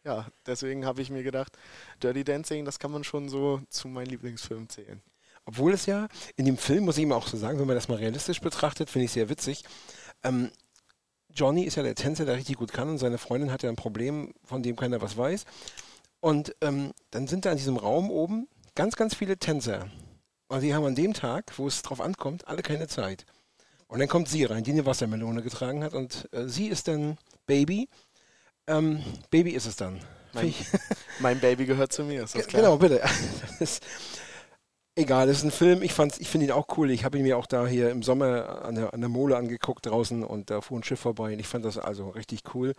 [0.04, 1.58] ja, deswegen habe ich mir gedacht,
[2.02, 5.02] Dirty Dancing, das kann man schon so zu meinen Lieblingsfilmen zählen.
[5.46, 7.88] Obwohl es ja in dem Film, muss ich ihm auch so sagen, wenn man das
[7.88, 9.64] mal realistisch betrachtet, finde ich sehr witzig.
[10.24, 10.52] Ähm,
[11.34, 13.76] Johnny ist ja der Tänzer, der richtig gut kann und seine Freundin hat ja ein
[13.76, 15.46] Problem, von dem keiner was weiß.
[16.20, 19.90] Und ähm, dann sind da in diesem Raum oben ganz, ganz viele Tänzer.
[20.52, 23.26] Und die haben an dem Tag, wo es drauf ankommt, alle keine Zeit.
[23.88, 25.94] Und dann kommt sie rein, die eine Wassermelone getragen hat.
[25.94, 27.88] Und äh, sie ist dann Baby.
[28.68, 30.02] Ähm, Baby ist es dann.
[30.34, 30.54] Mein,
[31.20, 32.64] mein, Baby gehört zu mir, ist das klar?
[32.64, 33.02] Genau, bitte.
[33.62, 33.82] ist,
[34.94, 35.84] egal, es ist ein Film.
[35.84, 36.92] Ich, ich finde ihn auch cool.
[36.92, 39.86] Ich habe ihn mir auch da hier im Sommer an der, an der Mole angeguckt
[39.86, 41.32] draußen und da fuhr ein Schiff vorbei.
[41.32, 42.74] Und ich fand das also richtig cool.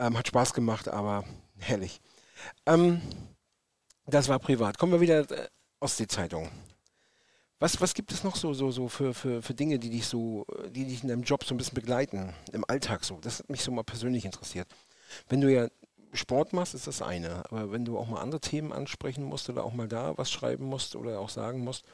[0.00, 1.22] Ähm, hat Spaß gemacht, aber
[1.60, 2.00] herrlich.
[2.66, 3.00] Ähm,
[4.06, 4.78] das war privat.
[4.78, 5.46] Kommen wir wieder äh,
[5.78, 6.50] Ostsee-Zeitung.
[7.62, 10.44] Was, was gibt es noch so, so, so für, für, für Dinge, die dich so,
[10.70, 13.20] die dich in deinem Job so ein bisschen begleiten, im Alltag so?
[13.20, 14.66] Das hat mich so mal persönlich interessiert.
[15.28, 15.68] Wenn du ja
[16.12, 17.44] Sport machst, ist das eine.
[17.52, 20.64] Aber wenn du auch mal andere Themen ansprechen musst oder auch mal da was schreiben
[20.64, 21.84] musst oder auch sagen musst,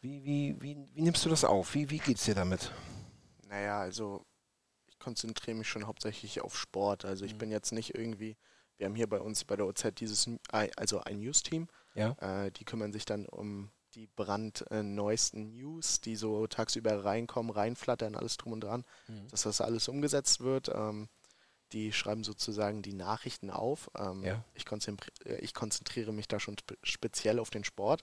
[0.00, 1.74] wie, wie, wie, wie nimmst du das auf?
[1.74, 2.72] Wie, wie geht es dir damit?
[3.50, 4.24] Naja, also
[4.86, 7.04] ich konzentriere mich schon hauptsächlich auf Sport.
[7.04, 7.38] Also ich mhm.
[7.38, 8.38] bin jetzt nicht irgendwie,
[8.78, 11.68] wir haben hier bei uns bei der OZ dieses, also ein News-Team.
[11.94, 12.16] Ja.
[12.20, 18.36] Äh, die kümmern sich dann um die brandneuesten News, die so tagsüber reinkommen, reinflattern, alles
[18.36, 19.28] drum und dran, mhm.
[19.28, 20.68] dass das alles umgesetzt wird.
[20.68, 21.08] Ähm,
[21.72, 23.90] die schreiben sozusagen die Nachrichten auf.
[23.96, 24.44] Ähm, ja.
[24.54, 28.02] ich, konzentriere, ich, konzentriere mich da schon spe speziell auf den Sport.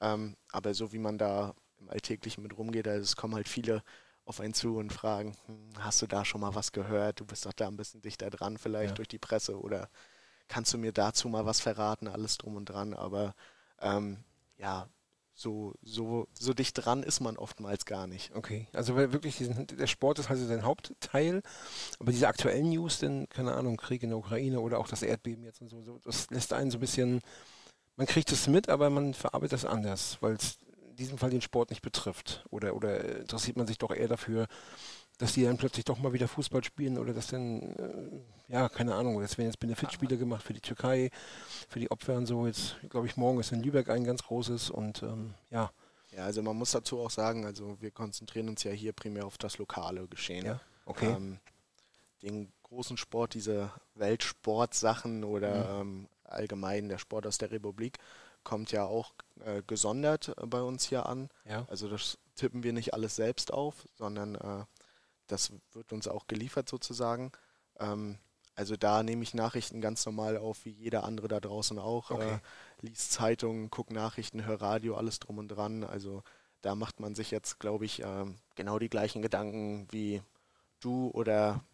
[0.00, 3.82] Ähm, aber so wie man da im Alltäglichen mit rumgeht, also es kommen halt viele
[4.24, 7.20] auf einen zu und fragen, hm, hast du da schon mal was gehört?
[7.20, 8.94] Du bist doch da ein bisschen dichter dran, vielleicht ja.
[8.94, 9.90] durch die Presse oder
[10.48, 12.08] kannst du mir dazu mal was verraten?
[12.08, 12.94] Alles drum und dran.
[12.94, 13.34] Aber
[13.80, 14.24] ähm,
[14.56, 14.88] ja,
[15.40, 18.30] so, so, so dicht dran ist man oftmals gar nicht.
[18.34, 21.42] Okay, also wirklich diesen, der Sport ist also sein Hauptteil,
[21.98, 25.42] aber diese aktuellen News, denn, keine Ahnung, Krieg in der Ukraine oder auch das Erdbeben
[25.44, 27.20] jetzt und so, so das lässt einen so ein bisschen,
[27.96, 30.58] man kriegt es mit, aber man verarbeitet das anders, weil es
[30.90, 32.44] in diesem Fall den Sport nicht betrifft.
[32.50, 34.46] Oder, oder interessiert man sich doch eher dafür,
[35.20, 38.94] dass die dann plötzlich doch mal wieder Fußball spielen oder dass dann, äh, ja, keine
[38.94, 41.10] Ahnung, es werden jetzt Benefitspiele gemacht für die Türkei,
[41.68, 42.46] für die Opfer und so.
[42.46, 45.70] Jetzt, glaube ich, morgen ist in Lübeck ein ganz großes und ähm, ja.
[46.12, 49.36] Ja, also man muss dazu auch sagen, also wir konzentrieren uns ja hier primär auf
[49.36, 50.46] das lokale Geschehen.
[50.46, 51.12] Ja, okay.
[51.12, 51.38] Ähm,
[52.22, 55.90] den großen Sport, diese Weltsportsachen oder mhm.
[55.90, 57.98] ähm, allgemein der Sport aus der Republik,
[58.42, 59.12] kommt ja auch
[59.44, 61.28] äh, gesondert äh, bei uns hier an.
[61.44, 61.66] Ja.
[61.68, 64.64] Also das tippen wir nicht alles selbst auf, sondern äh,
[65.30, 67.32] das wird uns auch geliefert sozusagen.
[67.78, 68.18] Ähm,
[68.54, 72.10] also da nehme ich Nachrichten ganz normal auf, wie jeder andere da draußen auch.
[72.10, 72.34] Okay.
[72.34, 72.38] Äh,
[72.82, 75.84] liest Zeitungen, guckt Nachrichten, hört Radio, alles drum und dran.
[75.84, 76.22] Also
[76.60, 80.22] da macht man sich jetzt, glaube ich, äh, genau die gleichen Gedanken wie
[80.80, 81.64] du oder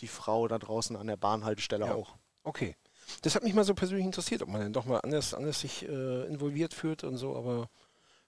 [0.00, 1.94] die Frau da draußen an der Bahnhaltestelle ja.
[1.94, 2.16] auch.
[2.42, 2.76] Okay.
[3.22, 5.86] Das hat mich mal so persönlich interessiert, ob man dann doch mal anders, anders sich
[5.88, 7.68] äh, involviert fühlt und so, aber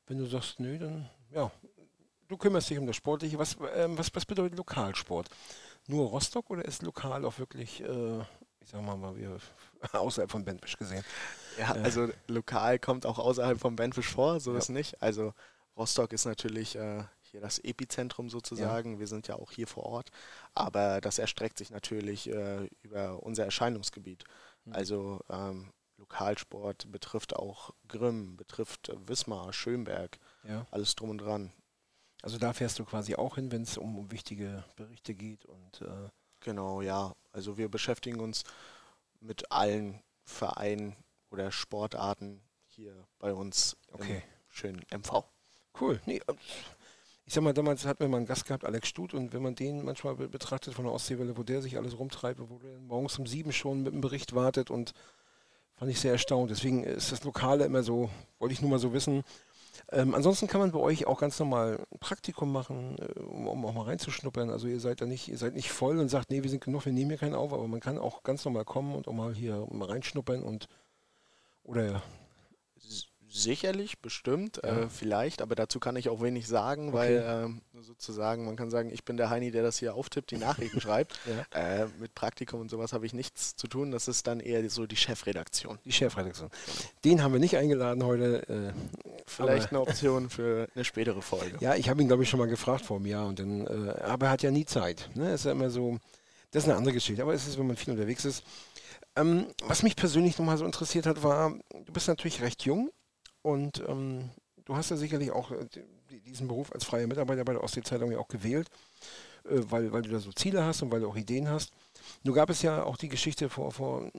[0.06, 1.50] wenn du sagst, nö, dann ja,
[2.28, 3.38] du kümmerst dich um das Sportliche.
[3.38, 5.28] Was, ähm, was, was bedeutet Lokalsport?
[5.86, 8.20] Nur Rostock oder ist lokal auch wirklich, äh,
[8.60, 9.38] ich sag mal, mal wir
[9.92, 11.04] außerhalb von Bentwisch gesehen?
[11.58, 11.80] Ja, äh.
[11.80, 14.58] also lokal kommt auch außerhalb von Bentwisch vor, so ja.
[14.58, 15.00] ist nicht.
[15.02, 15.32] Also
[15.76, 18.94] Rostock ist natürlich äh, hier das Epizentrum sozusagen.
[18.94, 18.98] Ja.
[19.00, 20.10] Wir sind ja auch hier vor Ort.
[20.54, 24.24] Aber das erstreckt sich natürlich äh, über unser Erscheinungsgebiet.
[24.64, 24.72] Mhm.
[24.72, 30.66] Also ähm, Lokalsport betrifft auch Grimm, betrifft Wismar, Schönberg, ja.
[30.70, 31.52] alles drum und dran.
[32.22, 35.82] Also da fährst du quasi auch hin, wenn es um, um, wichtige Berichte geht und
[35.82, 36.08] äh
[36.40, 37.14] genau, ja.
[37.32, 38.44] Also wir beschäftigen uns
[39.20, 40.96] mit allen Vereinen
[41.30, 44.22] oder Sportarten hier bei uns okay.
[44.48, 45.24] schönen MV.
[45.80, 46.00] Cool.
[46.06, 46.34] Nee, äh,
[47.26, 49.56] ich sag mal, damals hatten wir mal einen Gast gehabt, Alex Stut, und wenn man
[49.56, 53.26] den manchmal betrachtet von der Ostseewelle, wo der sich alles rumtreibt, wo der morgens um
[53.26, 54.92] sieben schon mit dem Bericht wartet und
[55.74, 56.50] fand ich sehr erstaunt.
[56.50, 59.24] Deswegen ist das Lokale immer so, wollte ich nur mal so wissen.
[59.92, 63.66] Ähm, ansonsten kann man bei euch auch ganz normal ein Praktikum machen, äh, um, um,
[63.66, 64.50] auch mal reinzuschnuppern.
[64.50, 66.84] Also ihr seid da nicht, ihr seid nicht voll und sagt, nee, wir sind genug,
[66.84, 69.34] wir nehmen hier keinen auf, aber man kann auch ganz normal kommen und auch mal
[69.34, 70.68] hier mal reinschnuppern und
[71.62, 72.02] oder
[73.36, 74.84] Sicherlich, bestimmt, ja.
[74.84, 76.96] äh, vielleicht, aber dazu kann ich auch wenig sagen, okay.
[76.96, 80.38] weil ähm, sozusagen, man kann sagen, ich bin der Heini, der das hier auftippt, die
[80.38, 81.20] Nachrichten schreibt.
[81.52, 81.82] Ja.
[81.82, 83.90] Äh, mit Praktikum und sowas habe ich nichts zu tun.
[83.90, 85.78] Das ist dann eher so die Chefredaktion.
[85.84, 86.48] Die Chefredaktion.
[87.04, 88.48] Den haben wir nicht eingeladen heute.
[88.48, 88.72] Äh,
[89.26, 91.58] vielleicht eine Option für eine spätere Folge.
[91.60, 93.26] Ja, ich habe ihn, glaube ich, schon mal gefragt vor einem Jahr.
[93.26, 95.10] Und dann, äh, aber er hat ja nie Zeit.
[95.14, 95.34] Ne?
[95.34, 95.98] Ist ja immer so,
[96.52, 97.20] das ist eine andere Geschichte.
[97.20, 98.44] Aber es ist, wenn man viel unterwegs ist.
[99.14, 102.90] Ähm, was mich persönlich nochmal so interessiert hat, war, du bist natürlich recht jung
[103.46, 104.30] und ähm,
[104.64, 105.66] du hast ja sicherlich auch äh,
[106.26, 108.68] diesen Beruf als freier Mitarbeiter bei der Ostsee-Zeitung ja auch gewählt,
[109.44, 111.70] äh, weil, weil du da so Ziele hast und weil du auch Ideen hast.
[112.24, 114.10] Nur gab es ja auch die Geschichte vor, vor,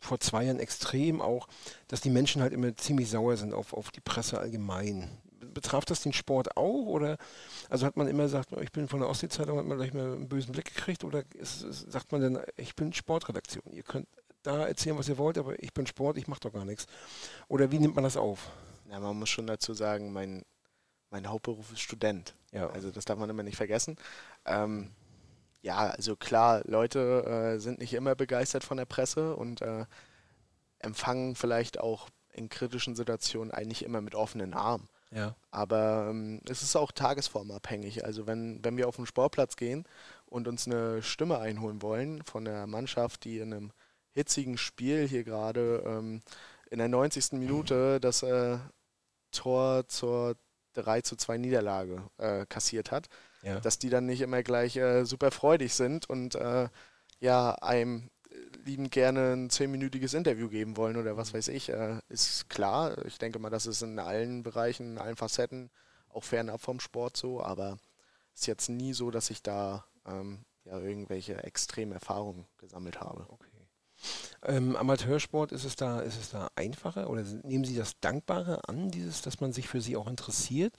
[0.00, 1.46] vor zwei Jahren extrem auch,
[1.86, 5.08] dass die Menschen halt immer ziemlich sauer sind auf, auf die Presse allgemein.
[5.54, 6.86] Betraf das den Sport auch?
[6.86, 7.16] Oder
[7.70, 10.28] also hat man immer gesagt, ich bin von der Ostsee-Zeitung, hat man gleich mal einen
[10.28, 11.04] bösen Blick gekriegt?
[11.04, 14.08] Oder ist, ist, sagt man dann, ich bin Sportredaktion, ihr könnt
[14.48, 16.86] da erzählen, was ihr wollt, aber ich bin Sport, ich mache doch gar nichts.
[17.48, 18.50] Oder wie nimmt man das auf?
[18.90, 20.44] Ja, man muss schon dazu sagen, mein,
[21.10, 22.34] mein Hauptberuf ist Student.
[22.52, 22.68] Ja.
[22.70, 23.96] Also das darf man immer nicht vergessen.
[24.46, 24.90] Ähm,
[25.60, 27.24] ja, also klar, Leute
[27.56, 29.84] äh, sind nicht immer begeistert von der Presse und äh,
[30.78, 34.88] empfangen vielleicht auch in kritischen Situationen eigentlich immer mit offenen Armen.
[35.10, 35.34] Ja.
[35.50, 38.04] Aber ähm, es ist auch tagesformabhängig.
[38.04, 39.84] Also wenn, wenn wir auf den Sportplatz gehen
[40.26, 43.72] und uns eine Stimme einholen wollen von der Mannschaft, die in einem
[44.18, 46.22] hitzigen Spiel hier gerade ähm,
[46.70, 47.32] in der 90.
[47.32, 48.58] Minute das äh,
[49.30, 50.36] Tor zur
[50.74, 53.08] 3 zu 2 Niederlage äh, kassiert hat,
[53.42, 53.60] ja.
[53.60, 56.68] dass die dann nicht immer gleich äh, super freudig sind und äh,
[57.20, 58.10] ja, einem
[58.64, 63.04] liebend gerne ein zehnminütiges Interview geben wollen oder was weiß ich, äh, ist klar.
[63.06, 65.70] Ich denke mal, das ist in allen Bereichen, in allen Facetten
[66.08, 67.78] auch fernab vom Sport so, aber
[68.34, 73.26] es ist jetzt nie so, dass ich da ähm, ja irgendwelche extremen Erfahrungen gesammelt habe.
[73.28, 73.47] Okay.
[74.48, 78.90] Ähm, Amateursport, ist es, da, ist es da einfacher oder nehmen Sie das Dankbare an,
[78.90, 80.72] dieses, dass man sich für Sie auch interessiert?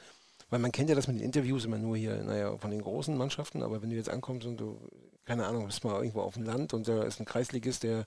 [0.50, 3.16] Weil man kennt ja das mit den Interviews immer nur hier, naja, von den großen
[3.16, 4.80] Mannschaften, aber wenn du jetzt ankommst und du,
[5.24, 8.06] keine Ahnung, bist mal irgendwo auf dem Land und da ist ein Kreisligist, der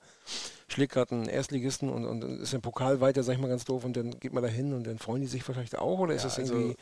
[0.67, 3.85] schlägt gerade einen Erstligisten und, und ist im Pokal weiter, sag ich mal ganz doof,
[3.85, 6.23] und dann geht man da hin und dann freuen die sich vielleicht auch oder ist
[6.23, 6.77] ja, das irgendwie also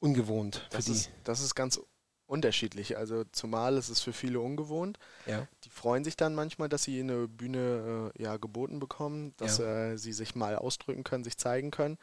[0.00, 0.92] ungewohnt für das die?
[0.92, 1.80] Ist, das ist ganz
[2.26, 2.96] unterschiedlich.
[2.96, 4.98] Also zumal ist es für viele ungewohnt.
[5.26, 5.46] Ja.
[5.64, 9.92] Die freuen sich dann manchmal, dass sie eine Bühne äh, ja, geboten bekommen, dass ja.
[9.92, 11.98] äh, sie sich mal ausdrücken können, sich zeigen können.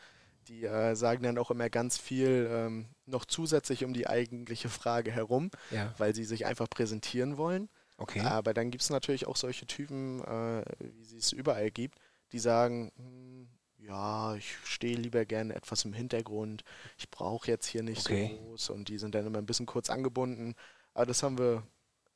[0.48, 5.12] Die äh, sagen dann auch immer ganz viel ähm, noch zusätzlich um die eigentliche Frage
[5.12, 5.94] herum, ja.
[5.98, 7.70] weil sie sich einfach präsentieren wollen.
[7.98, 8.22] Okay.
[8.22, 12.00] Aber dann gibt es natürlich auch solche Typen, äh, wie es überall gibt,
[12.32, 13.48] die sagen, hm,
[13.88, 16.64] ja, ich stehe lieber gerne etwas im Hintergrund,
[16.98, 18.38] ich brauche jetzt hier nicht okay.
[18.38, 20.56] so groß und die sind dann immer ein bisschen kurz angebunden.
[20.94, 21.64] Aber das haben wir,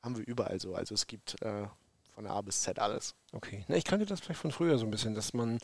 [0.02, 0.74] haben wir überall so.
[0.74, 1.66] Also es gibt äh,
[2.14, 3.14] von A bis Z alles.
[3.32, 3.64] Okay.
[3.68, 5.58] Na, ich kannte das vielleicht von früher so ein bisschen, dass man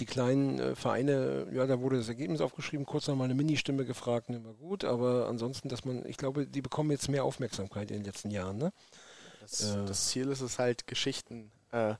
[0.00, 3.84] die kleinen äh, Vereine, ja, da wurde das Ergebnis aufgeschrieben, kurz noch mal eine Ministimme
[3.84, 7.98] gefragt, immer gut, aber ansonsten, dass man, ich glaube, die bekommen jetzt mehr Aufmerksamkeit in
[7.98, 8.72] den letzten Jahren, ne?
[9.40, 11.94] Das, äh, das Ziel ist es halt, Geschichten äh,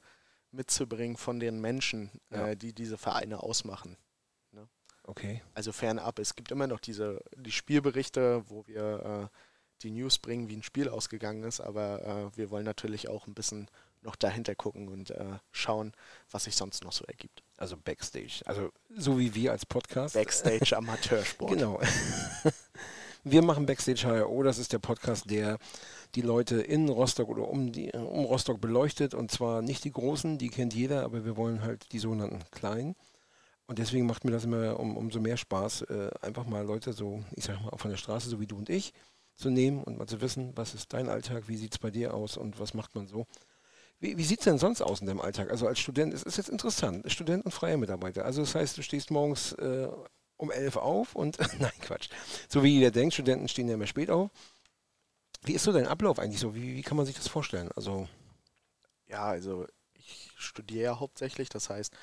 [0.50, 2.48] mitzubringen von den Menschen, ja.
[2.48, 3.96] äh, die diese Vereine ausmachen.
[4.52, 4.68] Ne?
[5.04, 5.42] Okay.
[5.54, 6.18] Also fernab.
[6.18, 9.37] Es gibt immer noch diese die Spielberichte, wo wir äh,
[9.82, 13.34] die News bringen, wie ein Spiel ausgegangen ist, aber äh, wir wollen natürlich auch ein
[13.34, 13.68] bisschen
[14.02, 15.92] noch dahinter gucken und äh, schauen,
[16.30, 17.42] was sich sonst noch so ergibt.
[17.56, 20.14] Also Backstage, also so wie wir als Podcast.
[20.14, 21.52] Backstage Amateursport.
[21.52, 21.80] genau.
[23.24, 25.59] Wir machen Backstage HRO, das ist der Podcast, der
[26.14, 29.14] die Leute in Rostock oder um, die, um Rostock beleuchtet.
[29.14, 32.94] Und zwar nicht die großen, die kennt jeder, aber wir wollen halt die sogenannten kleinen.
[33.66, 37.22] Und deswegen macht mir das immer um, umso mehr Spaß, äh, einfach mal Leute so,
[37.37, 38.94] ich sag mal, von der Straße, so wie du und ich,
[39.35, 42.14] zu nehmen und mal zu wissen, was ist dein Alltag, wie sieht es bei dir
[42.14, 43.26] aus und was macht man so.
[44.00, 45.50] Wie, wie sieht es denn sonst aus in deinem Alltag?
[45.50, 48.24] Also als Student, es ist jetzt interessant, Student und freier Mitarbeiter.
[48.24, 49.88] Also das heißt, du stehst morgens äh,
[50.38, 52.09] um elf auf und nein, Quatsch.
[52.48, 54.31] So wie jeder denkt, Studenten stehen ja immer spät auf.
[55.42, 56.55] Wie ist so dein Ablauf eigentlich so?
[56.55, 57.70] Wie, wie kann man sich das vorstellen?
[57.77, 58.09] Also
[59.07, 61.94] ja, also ich studiere ja hauptsächlich, das heißt,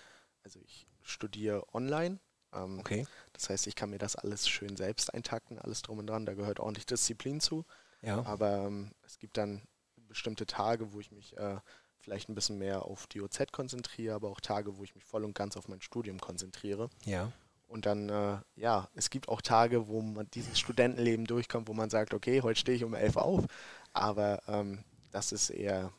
[0.44, 2.20] also ich studiere online.
[2.54, 3.06] Ähm, okay.
[3.34, 6.26] Das heißt, ich kann mir das alles schön selbst eintakten, alles drum und dran.
[6.26, 7.66] Da gehört ordentlich Disziplin zu.
[8.02, 8.24] Ja.
[8.26, 9.64] Aber ähm, es gibt dann
[9.96, 11.60] bestimmte Tage, wo ich mich äh,
[11.98, 15.26] vielleicht ein bisschen mehr auf die OZ konzentriere, aber auch Tage, wo ich mich voll
[15.26, 16.90] und ganz auf mein Studium konzentriere.
[17.04, 17.32] Ja.
[17.68, 21.90] Und dann, äh, ja, es gibt auch Tage, wo man dieses Studentenleben durchkommt, wo man
[21.90, 23.46] sagt, okay, heute stehe ich um elf auf.
[23.94, 25.92] Aber ähm, das ist eher,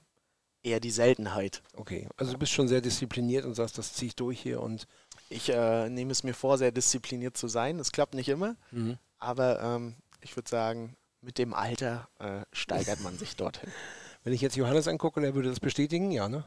[0.62, 1.62] eher die Seltenheit.
[1.74, 4.86] Okay, also du bist schon sehr diszipliniert und sagst, das ziehe ich durch hier und.
[5.28, 7.80] Ich äh, nehme es mir vor, sehr diszipliniert zu sein.
[7.80, 8.96] Es klappt nicht immer, mhm.
[9.18, 13.72] aber ähm, ich würde sagen, mit dem Alter äh, steigert man sich dorthin.
[14.22, 16.44] Wenn ich jetzt Johannes angucke, der würde das bestätigen, ja, ne?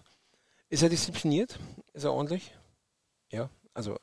[0.69, 1.60] Ist er diszipliniert?
[1.93, 2.53] Ist er ordentlich?
[3.32, 3.97] Ja, also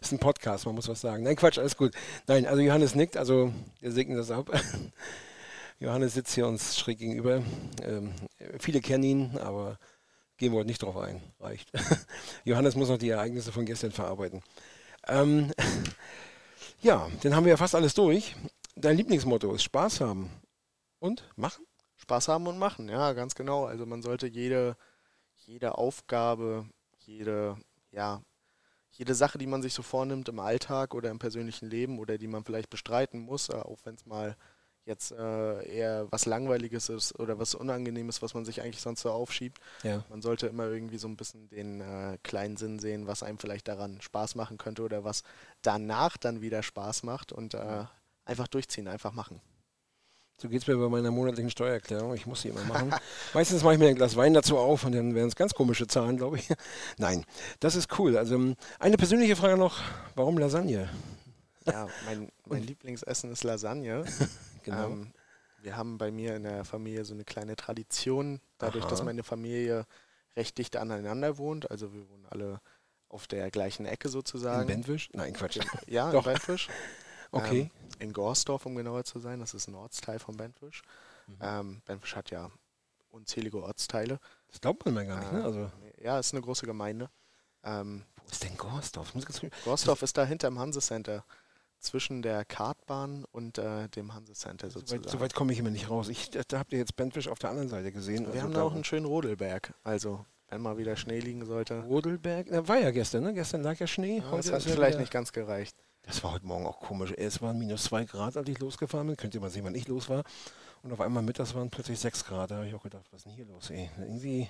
[0.00, 1.24] ist ein Podcast, man muss was sagen.
[1.24, 1.94] Nein, Quatsch, alles gut.
[2.26, 4.50] Nein, also Johannes nickt, also wir segnen das ab.
[5.78, 7.42] Johannes sitzt hier uns schräg gegenüber.
[7.82, 8.12] Ähm,
[8.58, 9.78] viele kennen ihn, aber
[10.36, 11.22] gehen wir heute nicht drauf ein.
[11.40, 11.70] Reicht.
[12.44, 14.42] Johannes muss noch die Ereignisse von gestern verarbeiten.
[15.08, 15.52] Ähm,
[16.82, 18.36] ja, dann haben wir ja fast alles durch.
[18.76, 20.30] Dein Lieblingsmotto ist Spaß haben
[20.98, 21.64] und machen?
[21.96, 23.66] Spaß haben und machen, ja, ganz genau.
[23.66, 24.76] Also man sollte jede,
[25.46, 26.66] jede Aufgabe,
[26.98, 27.56] jede,
[27.90, 28.22] ja,
[28.92, 32.26] jede Sache, die man sich so vornimmt im Alltag oder im persönlichen Leben oder die
[32.26, 34.36] man vielleicht bestreiten muss, äh, auch wenn es mal
[34.84, 39.10] jetzt äh, eher was Langweiliges ist oder was Unangenehmes, was man sich eigentlich sonst so
[39.10, 39.58] aufschiebt.
[39.82, 40.04] Ja.
[40.08, 43.68] Man sollte immer irgendwie so ein bisschen den äh, kleinen Sinn sehen, was einem vielleicht
[43.68, 45.22] daran Spaß machen könnte oder was
[45.62, 47.84] danach dann wieder Spaß macht und äh,
[48.24, 49.40] einfach durchziehen, einfach machen.
[50.40, 52.14] So geht es mir bei meiner monatlichen Steuererklärung.
[52.14, 52.94] Ich muss sie immer machen.
[53.34, 55.86] Meistens mache ich mir ein Glas Wein dazu auf und dann werden es ganz komische
[55.86, 56.48] Zahlen, glaube ich.
[56.96, 57.26] Nein,
[57.60, 58.16] das ist cool.
[58.16, 59.82] Also ähm, eine persönliche Frage noch:
[60.14, 60.88] Warum Lasagne?
[61.66, 64.06] Ja, mein, mein Lieblingsessen ist Lasagne.
[64.62, 64.86] genau.
[64.86, 65.12] Ähm,
[65.60, 68.90] wir haben bei mir in der Familie so eine kleine Tradition, dadurch, Aha.
[68.90, 69.84] dass meine Familie
[70.36, 71.70] recht dicht aneinander wohnt.
[71.70, 72.62] Also wir wohnen alle
[73.10, 74.62] auf der gleichen Ecke sozusagen.
[74.62, 75.10] In Bentwisch?
[75.12, 75.58] Nein, Quatsch.
[75.86, 76.70] Ja, in Bentwisch.
[77.30, 77.60] Okay.
[77.60, 79.40] Ähm, in Gorsdorf, um genauer zu sein.
[79.40, 80.82] Das ist ein Ortsteil von Bentwisch.
[81.26, 81.36] Mhm.
[81.40, 82.50] Ähm, Bentwisch hat ja
[83.10, 84.18] unzählige Ortsteile.
[84.48, 85.44] Das glaubt man mir gar nicht, ne?
[85.44, 85.70] Also
[86.02, 87.10] ja, ist eine große Gemeinde.
[87.62, 89.12] Ähm, Wo ist denn Gorsdorf?
[89.64, 91.24] Gorsdorf ist da hinter dem Hansecenter.
[91.78, 95.08] Zwischen der Kartbahn und äh, dem Hansecenter sozusagen.
[95.08, 96.10] So weit, komme ich immer nicht raus.
[96.10, 98.26] Ich, da habt ihr jetzt Bentwisch auf der anderen Seite gesehen.
[98.26, 99.72] Wir also haben da auch einen schönen Rodelberg.
[99.82, 101.80] Also, wenn mal wieder Schnee liegen sollte.
[101.84, 102.48] Rodelberg?
[102.50, 103.32] Na, war ja gestern, ne?
[103.32, 104.18] Gestern lag ja Schnee.
[104.18, 105.74] Ja, das hat vielleicht nicht ganz gereicht.
[106.02, 107.12] Das war heute Morgen auch komisch.
[107.16, 109.16] Es waren minus zwei Grad, als ich losgefahren bin.
[109.16, 110.24] Könnt ihr mal sehen, wann ich los war.
[110.82, 112.50] Und auf einmal mittags waren plötzlich sechs Grad.
[112.50, 113.90] Da habe ich auch gedacht, was ist denn hier los, ey?
[113.98, 114.48] Irgendwie.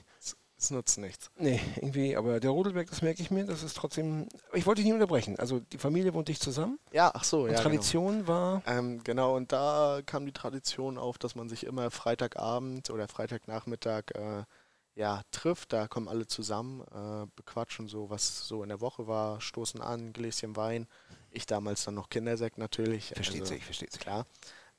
[0.61, 1.31] Es nutzt nichts.
[1.39, 4.29] Nee, irgendwie, aber der Rodelberg, das merke ich mir, das ist trotzdem.
[4.53, 5.39] Ich wollte dich nie unterbrechen.
[5.39, 6.79] Also die Familie wohnt dicht zusammen.
[6.93, 7.59] Ja, ach so, und ja.
[7.59, 8.29] Tradition genau.
[8.29, 8.63] war.
[8.67, 14.11] Ähm, genau, und da kam die Tradition auf, dass man sich immer Freitagabend oder Freitagnachmittag
[14.15, 14.45] äh,
[14.97, 15.73] ja, trifft.
[15.73, 20.13] Da kommen alle zusammen, äh, bequatschen so, was so in der Woche war, stoßen an,
[20.13, 20.87] Gläschen Wein.
[21.33, 23.09] Ich damals dann noch Kindersekt natürlich.
[23.09, 24.01] Versteht also, sich, versteht sich.
[24.01, 24.27] Klar.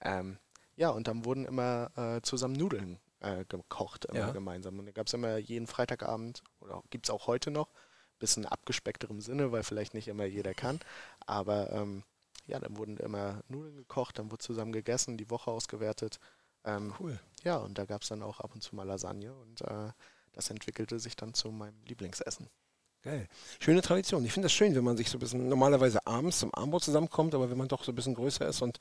[0.02, 0.38] Ähm,
[0.76, 4.32] ja, und dann wurden immer äh, zusammen Nudeln äh, gekocht, immer ja.
[4.32, 4.80] gemeinsam.
[4.80, 7.70] Und da gab es immer jeden Freitagabend, oder gibt es auch heute noch,
[8.20, 10.80] bisschen abgespeckterem Sinne, weil vielleicht nicht immer jeder kann.
[11.26, 12.04] Aber ähm,
[12.48, 16.20] ja, dann wurden immer Nudeln gekocht, dann wurde zusammen gegessen, die Woche ausgewertet.
[16.64, 17.20] Ähm, cool.
[17.44, 19.92] Ja, und da gab es dann auch ab und zu mal Lasagne und äh,
[20.34, 22.48] das entwickelte sich dann zu meinem Lieblingsessen.
[23.04, 23.28] Geil.
[23.60, 24.24] Schöne Tradition.
[24.26, 27.34] Ich finde das schön, wenn man sich so ein bisschen normalerweise abends zum Abendbrot zusammenkommt,
[27.34, 28.80] aber wenn man doch so ein bisschen größer ist und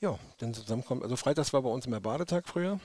[0.00, 1.02] ja, dann zusammenkommt.
[1.02, 2.80] Also Freitags war bei uns immer Badetag früher.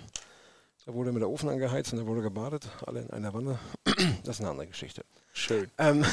[0.85, 3.59] Da wurde mit der Ofen angeheizt und da wurde gebadet, alle in einer Wanne.
[4.23, 5.03] Das ist eine andere Geschichte.
[5.33, 5.71] Schön.
[5.77, 6.03] Ähm,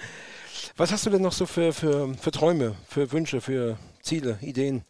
[0.76, 4.84] was hast du denn noch so für, für, für Träume, für Wünsche, für Ziele, Ideen?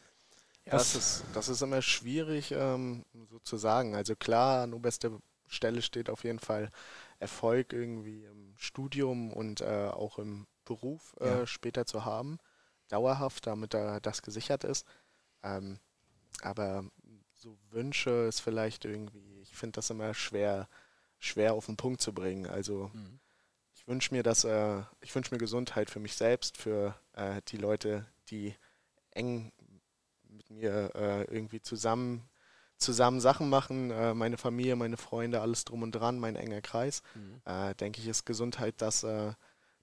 [0.64, 3.94] Ja, das ist, das ist immer schwierig ähm, so zu sagen.
[3.94, 5.10] Also klar, an oberster
[5.48, 6.70] Stelle steht auf jeden Fall
[7.18, 11.46] Erfolg irgendwie im Studium und äh, auch im Beruf äh, ja.
[11.46, 12.38] später zu haben.
[12.88, 14.86] Dauerhaft, damit da das gesichert ist.
[15.42, 15.78] Ähm,
[16.42, 16.84] aber
[17.34, 20.68] so Wünsche ist vielleicht irgendwie, ich finde das immer schwer,
[21.18, 22.46] schwer auf den Punkt zu bringen.
[22.46, 23.20] Also mhm.
[23.74, 27.56] ich wünsche mir, dass äh, ich wünsche mir Gesundheit für mich selbst, für äh, die
[27.56, 28.54] Leute, die
[29.10, 29.52] eng
[30.28, 32.28] mit mir äh, irgendwie zusammen
[32.78, 37.02] zusammen Sachen machen, äh, meine Familie, meine Freunde, alles drum und dran, mein enger Kreis,
[37.14, 37.40] mhm.
[37.44, 39.32] äh, denke ich, ist Gesundheit das, äh,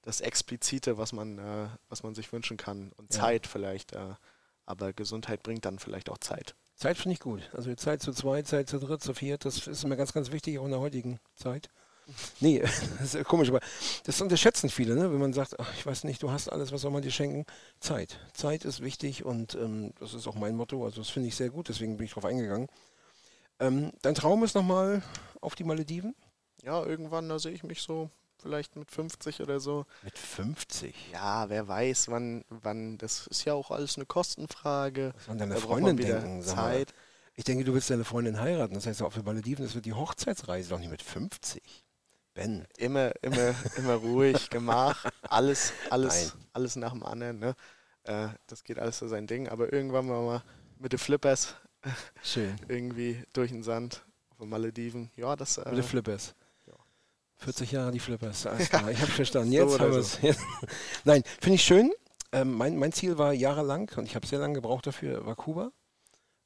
[0.02, 2.92] das Explizite, was man, äh, was man sich wünschen kann.
[2.98, 3.22] Und ja.
[3.22, 3.94] Zeit vielleicht.
[3.94, 4.16] Äh,
[4.66, 6.56] aber Gesundheit bringt dann vielleicht auch Zeit.
[6.76, 7.50] Zeit finde ich gut.
[7.54, 10.58] Also Zeit zu zweit, Zeit zu dritt, zu viert, das ist immer ganz, ganz wichtig,
[10.60, 11.70] auch in der heutigen Zeit.
[12.40, 12.60] Nee,
[13.00, 13.60] das ist komisch, aber
[14.04, 15.12] das unterschätzen viele, ne?
[15.12, 17.46] wenn man sagt, ach, ich weiß nicht, du hast alles, was soll man dir schenken?
[17.80, 18.20] Zeit.
[18.34, 21.50] Zeit ist wichtig und ähm, das ist auch mein Motto, also das finde ich sehr
[21.50, 22.68] gut, deswegen bin ich drauf eingegangen.
[23.60, 25.02] Ähm, dein Traum ist nochmal
[25.42, 26.16] auf die Malediven?
[26.64, 28.10] Ja, irgendwann, da sehe ich mich so
[28.42, 29.86] vielleicht mit 50 oder so.
[30.04, 30.94] Mit 50?
[31.14, 35.14] Ja, wer weiß, wann, wann, das ist ja auch alles eine Kostenfrage.
[35.16, 36.94] Was an deine Freundin denken, Zeit.
[37.36, 38.76] Ich denke, du willst deine Freundin heiraten.
[38.76, 41.64] Das heißt, auf den Malediven, das wird die Hochzeitsreise doch nicht mit 50.
[42.34, 42.66] Ben.
[42.78, 47.40] Immer, immer, immer ruhig, Gemach, alles, alles, alles nach dem anderen.
[47.40, 47.56] Ne?
[48.04, 49.48] Äh, das geht alles so sein Ding.
[49.50, 50.44] Aber irgendwann mal, mal
[50.80, 51.56] mit den Flippers
[52.24, 52.56] Schön.
[52.68, 55.12] irgendwie durch den Sand auf den Malediven.
[55.16, 55.58] Ja, das.
[55.58, 56.36] Äh, mit den Flippers.
[57.38, 58.46] 40 Jahre die Flippers.
[58.48, 59.52] Alles klar, ich habe verstanden.
[59.52, 60.14] Jetzt so haben wir es.
[60.14, 60.34] So.
[61.04, 61.92] Nein, finde ich schön.
[62.32, 65.72] Ähm, mein, mein Ziel war jahrelang, und ich habe sehr lange gebraucht dafür, war Kuba.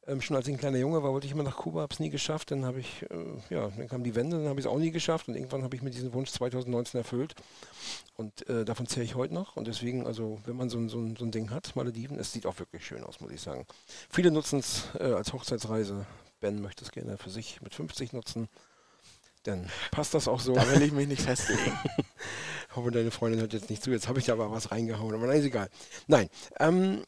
[0.08, 2.00] Ähm, schon als ich ein kleiner Junge war, wollte ich immer nach Kuba, habe es
[2.00, 2.52] nie geschafft.
[2.52, 4.92] Dann habe ich, äh, ja, dann kam die Wende, dann habe ich es auch nie
[4.92, 5.28] geschafft.
[5.28, 7.36] Und irgendwann habe ich mir diesen Wunsch 2019 erfüllt.
[8.16, 9.58] Und äh, davon zähle ich heute noch.
[9.58, 12.58] Und deswegen, also wenn man so, so, so ein Ding hat, Malediven, es sieht auch
[12.60, 13.66] wirklich schön aus, muss ich sagen.
[14.10, 16.06] Viele nutzen es äh, als Hochzeitsreise.
[16.40, 18.48] Ben möchte es gerne für sich mit 50 nutzen.
[19.44, 20.54] Dann passt das auch so.
[20.54, 21.78] Da will ich mich nicht festlegen.
[21.98, 23.92] ich hoffe, deine Freundin hört jetzt nicht zu.
[23.92, 25.14] Jetzt habe ich da aber was reingehauen.
[25.14, 25.70] Aber nein, ist egal.
[26.08, 26.30] Nein.
[26.60, 27.04] Ähm,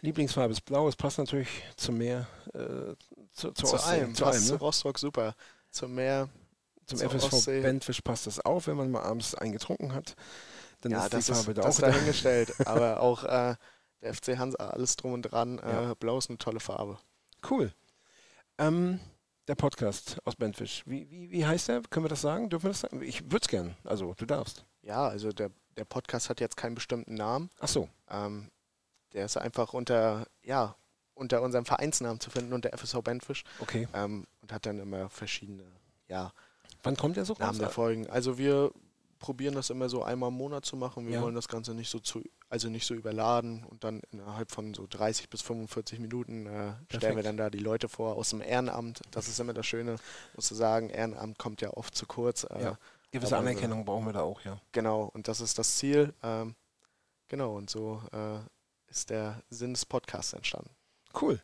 [0.00, 0.88] Lieblingsfarbe ist blau.
[0.88, 2.26] Es passt natürlich zum Meer.
[2.54, 2.94] Äh,
[3.32, 4.14] zu, zu, zu allem.
[4.14, 4.54] Zu, allem, ne?
[4.54, 5.34] Rostock super.
[5.70, 6.28] Zum Meer.
[6.86, 7.60] Zum FSV Ostsee.
[7.60, 10.16] Bentfisch passt das auch, wenn man mal abends eingetrunken hat.
[10.80, 12.54] Dann ja, ist das die Farbe ist, da das auch dahingestellt.
[12.66, 13.54] aber auch äh,
[14.02, 15.58] der FC Hansa, alles drum und dran.
[15.58, 15.94] Äh, ja.
[15.94, 16.98] Blau ist eine tolle Farbe.
[17.48, 17.72] Cool.
[18.58, 19.00] Ähm,
[19.46, 20.82] der Podcast aus Bentfisch.
[20.86, 21.82] Wie, wie, wie heißt der?
[21.90, 22.48] Können wir das sagen?
[22.50, 23.02] Dürfen wir das sagen?
[23.02, 23.76] Ich würde es gern.
[23.84, 24.64] Also, du darfst.
[24.82, 27.50] Ja, also der, der Podcast hat jetzt keinen bestimmten Namen.
[27.58, 27.88] Ach so.
[28.08, 28.50] Ähm,
[29.12, 30.74] der ist einfach unter, ja,
[31.14, 33.44] unter unserem Vereinsnamen zu finden, unter FSV Bentfisch.
[33.60, 33.88] Okay.
[33.94, 35.64] Ähm, und hat dann immer verschiedene,
[36.08, 36.32] ja.
[36.82, 38.08] Wann kommt der so Namen der Folgen.
[38.08, 38.72] Also wir
[39.18, 41.06] probieren das immer so einmal im Monat zu machen.
[41.06, 41.22] Wir ja.
[41.22, 44.86] wollen das Ganze nicht so zu, also nicht so überladen und dann innerhalb von so
[44.88, 49.02] 30 bis 45 Minuten äh, stellen wir dann da die Leute vor aus dem Ehrenamt.
[49.10, 49.96] Das ist immer das Schöne,
[50.34, 52.44] musst du sagen, Ehrenamt kommt ja oft zu kurz.
[52.44, 52.78] Äh, ja.
[53.12, 54.58] Gewisse Anerkennung brauchen wir da auch, ja.
[54.72, 56.14] Genau, und das ist das Ziel.
[56.22, 56.54] Ähm,
[57.28, 58.38] genau, und so äh,
[58.90, 60.70] ist der Sinn des Podcasts entstanden.
[61.20, 61.40] Cool.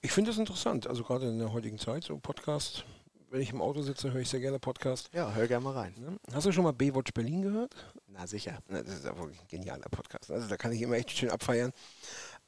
[0.00, 2.84] Ich finde das interessant, also gerade in der heutigen Zeit, so Podcast
[3.30, 5.10] wenn ich im Auto sitze, höre ich sehr gerne Podcast.
[5.12, 6.18] Ja, hör gerne mal rein.
[6.32, 7.74] Hast du schon mal Baywatch Berlin gehört?
[8.06, 8.58] Na sicher.
[8.68, 10.30] Na, das ist ja wohl ein genialer Podcast.
[10.30, 11.72] Also da kann ich immer echt schön abfeiern.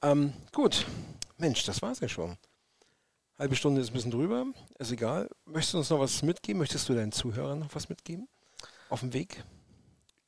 [0.03, 0.87] Ähm, gut.
[1.37, 2.37] Mensch, das war's ja schon.
[3.39, 4.47] Halbe Stunde ist ein bisschen drüber.
[4.79, 5.29] Ist egal.
[5.45, 6.59] Möchtest du uns noch was mitgeben?
[6.59, 8.29] Möchtest du deinen Zuhörern noch was mitgeben?
[8.89, 9.45] Auf dem Weg?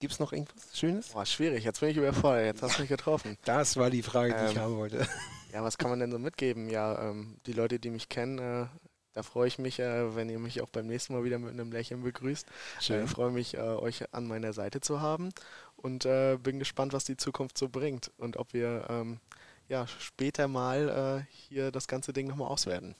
[0.00, 1.08] Gibt es noch irgendwas Schönes?
[1.10, 1.62] Boah, schwierig.
[1.62, 2.46] Jetzt bin ich überfordert.
[2.46, 3.36] Jetzt hast du mich getroffen.
[3.44, 5.06] Das war die Frage, die ähm, ich haben wollte.
[5.52, 6.70] Ja, was kann man denn so mitgeben?
[6.70, 8.66] Ja, ähm, die Leute, die mich kennen, äh,
[9.14, 11.72] da freue ich mich, äh, wenn ihr mich auch beim nächsten Mal wieder mit einem
[11.72, 12.46] Lächeln begrüßt.
[12.80, 13.04] Schön.
[13.04, 15.30] Ich äh, freue mich, äh, euch an meiner Seite zu haben
[15.74, 19.18] und äh, bin gespannt, was die Zukunft so bringt und ob wir ähm,
[19.68, 22.94] ja, später mal äh, hier das ganze Ding nochmal auswerten.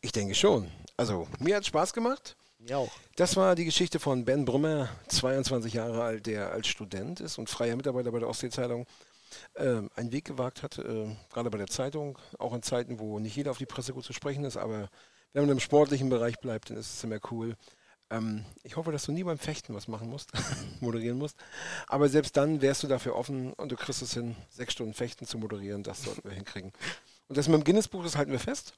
[0.00, 0.70] Ich denke schon.
[0.96, 2.36] Also, mir hat Spaß gemacht.
[2.64, 2.90] Mir auch.
[3.16, 7.50] Das war die Geschichte von Ben Brummer, 22 Jahre alt, der als Student ist und
[7.50, 8.86] freier Mitarbeiter bei der Ostsee-Zeitung
[9.52, 13.36] äh, einen Weg gewagt hat, äh, gerade bei der Zeitung, auch in Zeiten, wo nicht
[13.36, 14.88] jeder auf die Presse gut zu sprechen ist, aber
[15.34, 17.54] wenn man im sportlichen Bereich bleibt, dann ist es immer cool.
[18.08, 20.30] Ähm, ich hoffe, dass du nie beim Fechten was machen musst,
[20.80, 21.36] moderieren musst.
[21.86, 25.26] Aber selbst dann wärst du dafür offen und du kriegst es hin, sechs Stunden Fechten
[25.26, 25.82] zu moderieren.
[25.82, 26.72] Das sollten wir hinkriegen.
[27.28, 28.72] Und das mit dem Guinness-Buch, das halten wir fest.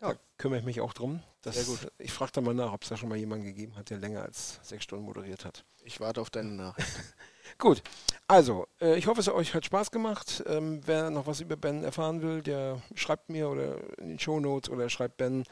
[0.00, 0.12] Ja.
[0.12, 1.22] Da kümmere ich mich auch drum.
[1.44, 1.90] Sehr gut.
[1.98, 4.22] Ich frage da mal nach, ob es da schon mal jemanden gegeben hat, der länger
[4.22, 5.64] als sechs Stunden moderiert hat.
[5.84, 6.88] Ich warte auf deine Nachricht.
[7.58, 7.82] Gut,
[8.26, 10.44] also äh, ich hoffe, es euch hat Spaß gemacht.
[10.46, 14.38] Ähm, wer noch was über Ben erfahren will, der schreibt mir oder in den Show
[14.38, 15.44] Notes oder schreibt Ben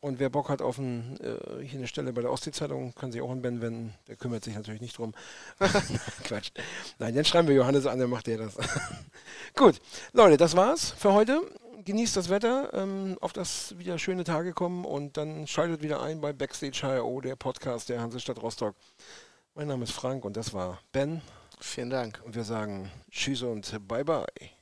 [0.00, 3.20] und wer Bock hat auf ein, äh, hier eine Stelle bei der Ostsee-Zeitung, kann sich
[3.20, 3.94] auch an Ben wenden.
[4.08, 5.12] Der kümmert sich natürlich nicht drum.
[6.24, 6.50] Quatsch.
[6.98, 8.56] Nein, dann schreiben wir Johannes an, dann macht der das.
[9.56, 9.80] Gut,
[10.12, 11.42] Leute, das war's für heute.
[11.84, 16.20] Genießt das Wetter, ähm, auf das wieder schöne Tage kommen und dann schaltet wieder ein
[16.20, 18.74] bei Backstage HRO, der Podcast der Hansestadt Rostock.
[19.54, 21.22] Mein Name ist Frank und das war Ben.
[21.60, 22.20] Vielen Dank.
[22.24, 24.59] Und wir sagen Tschüss und Bye Bye.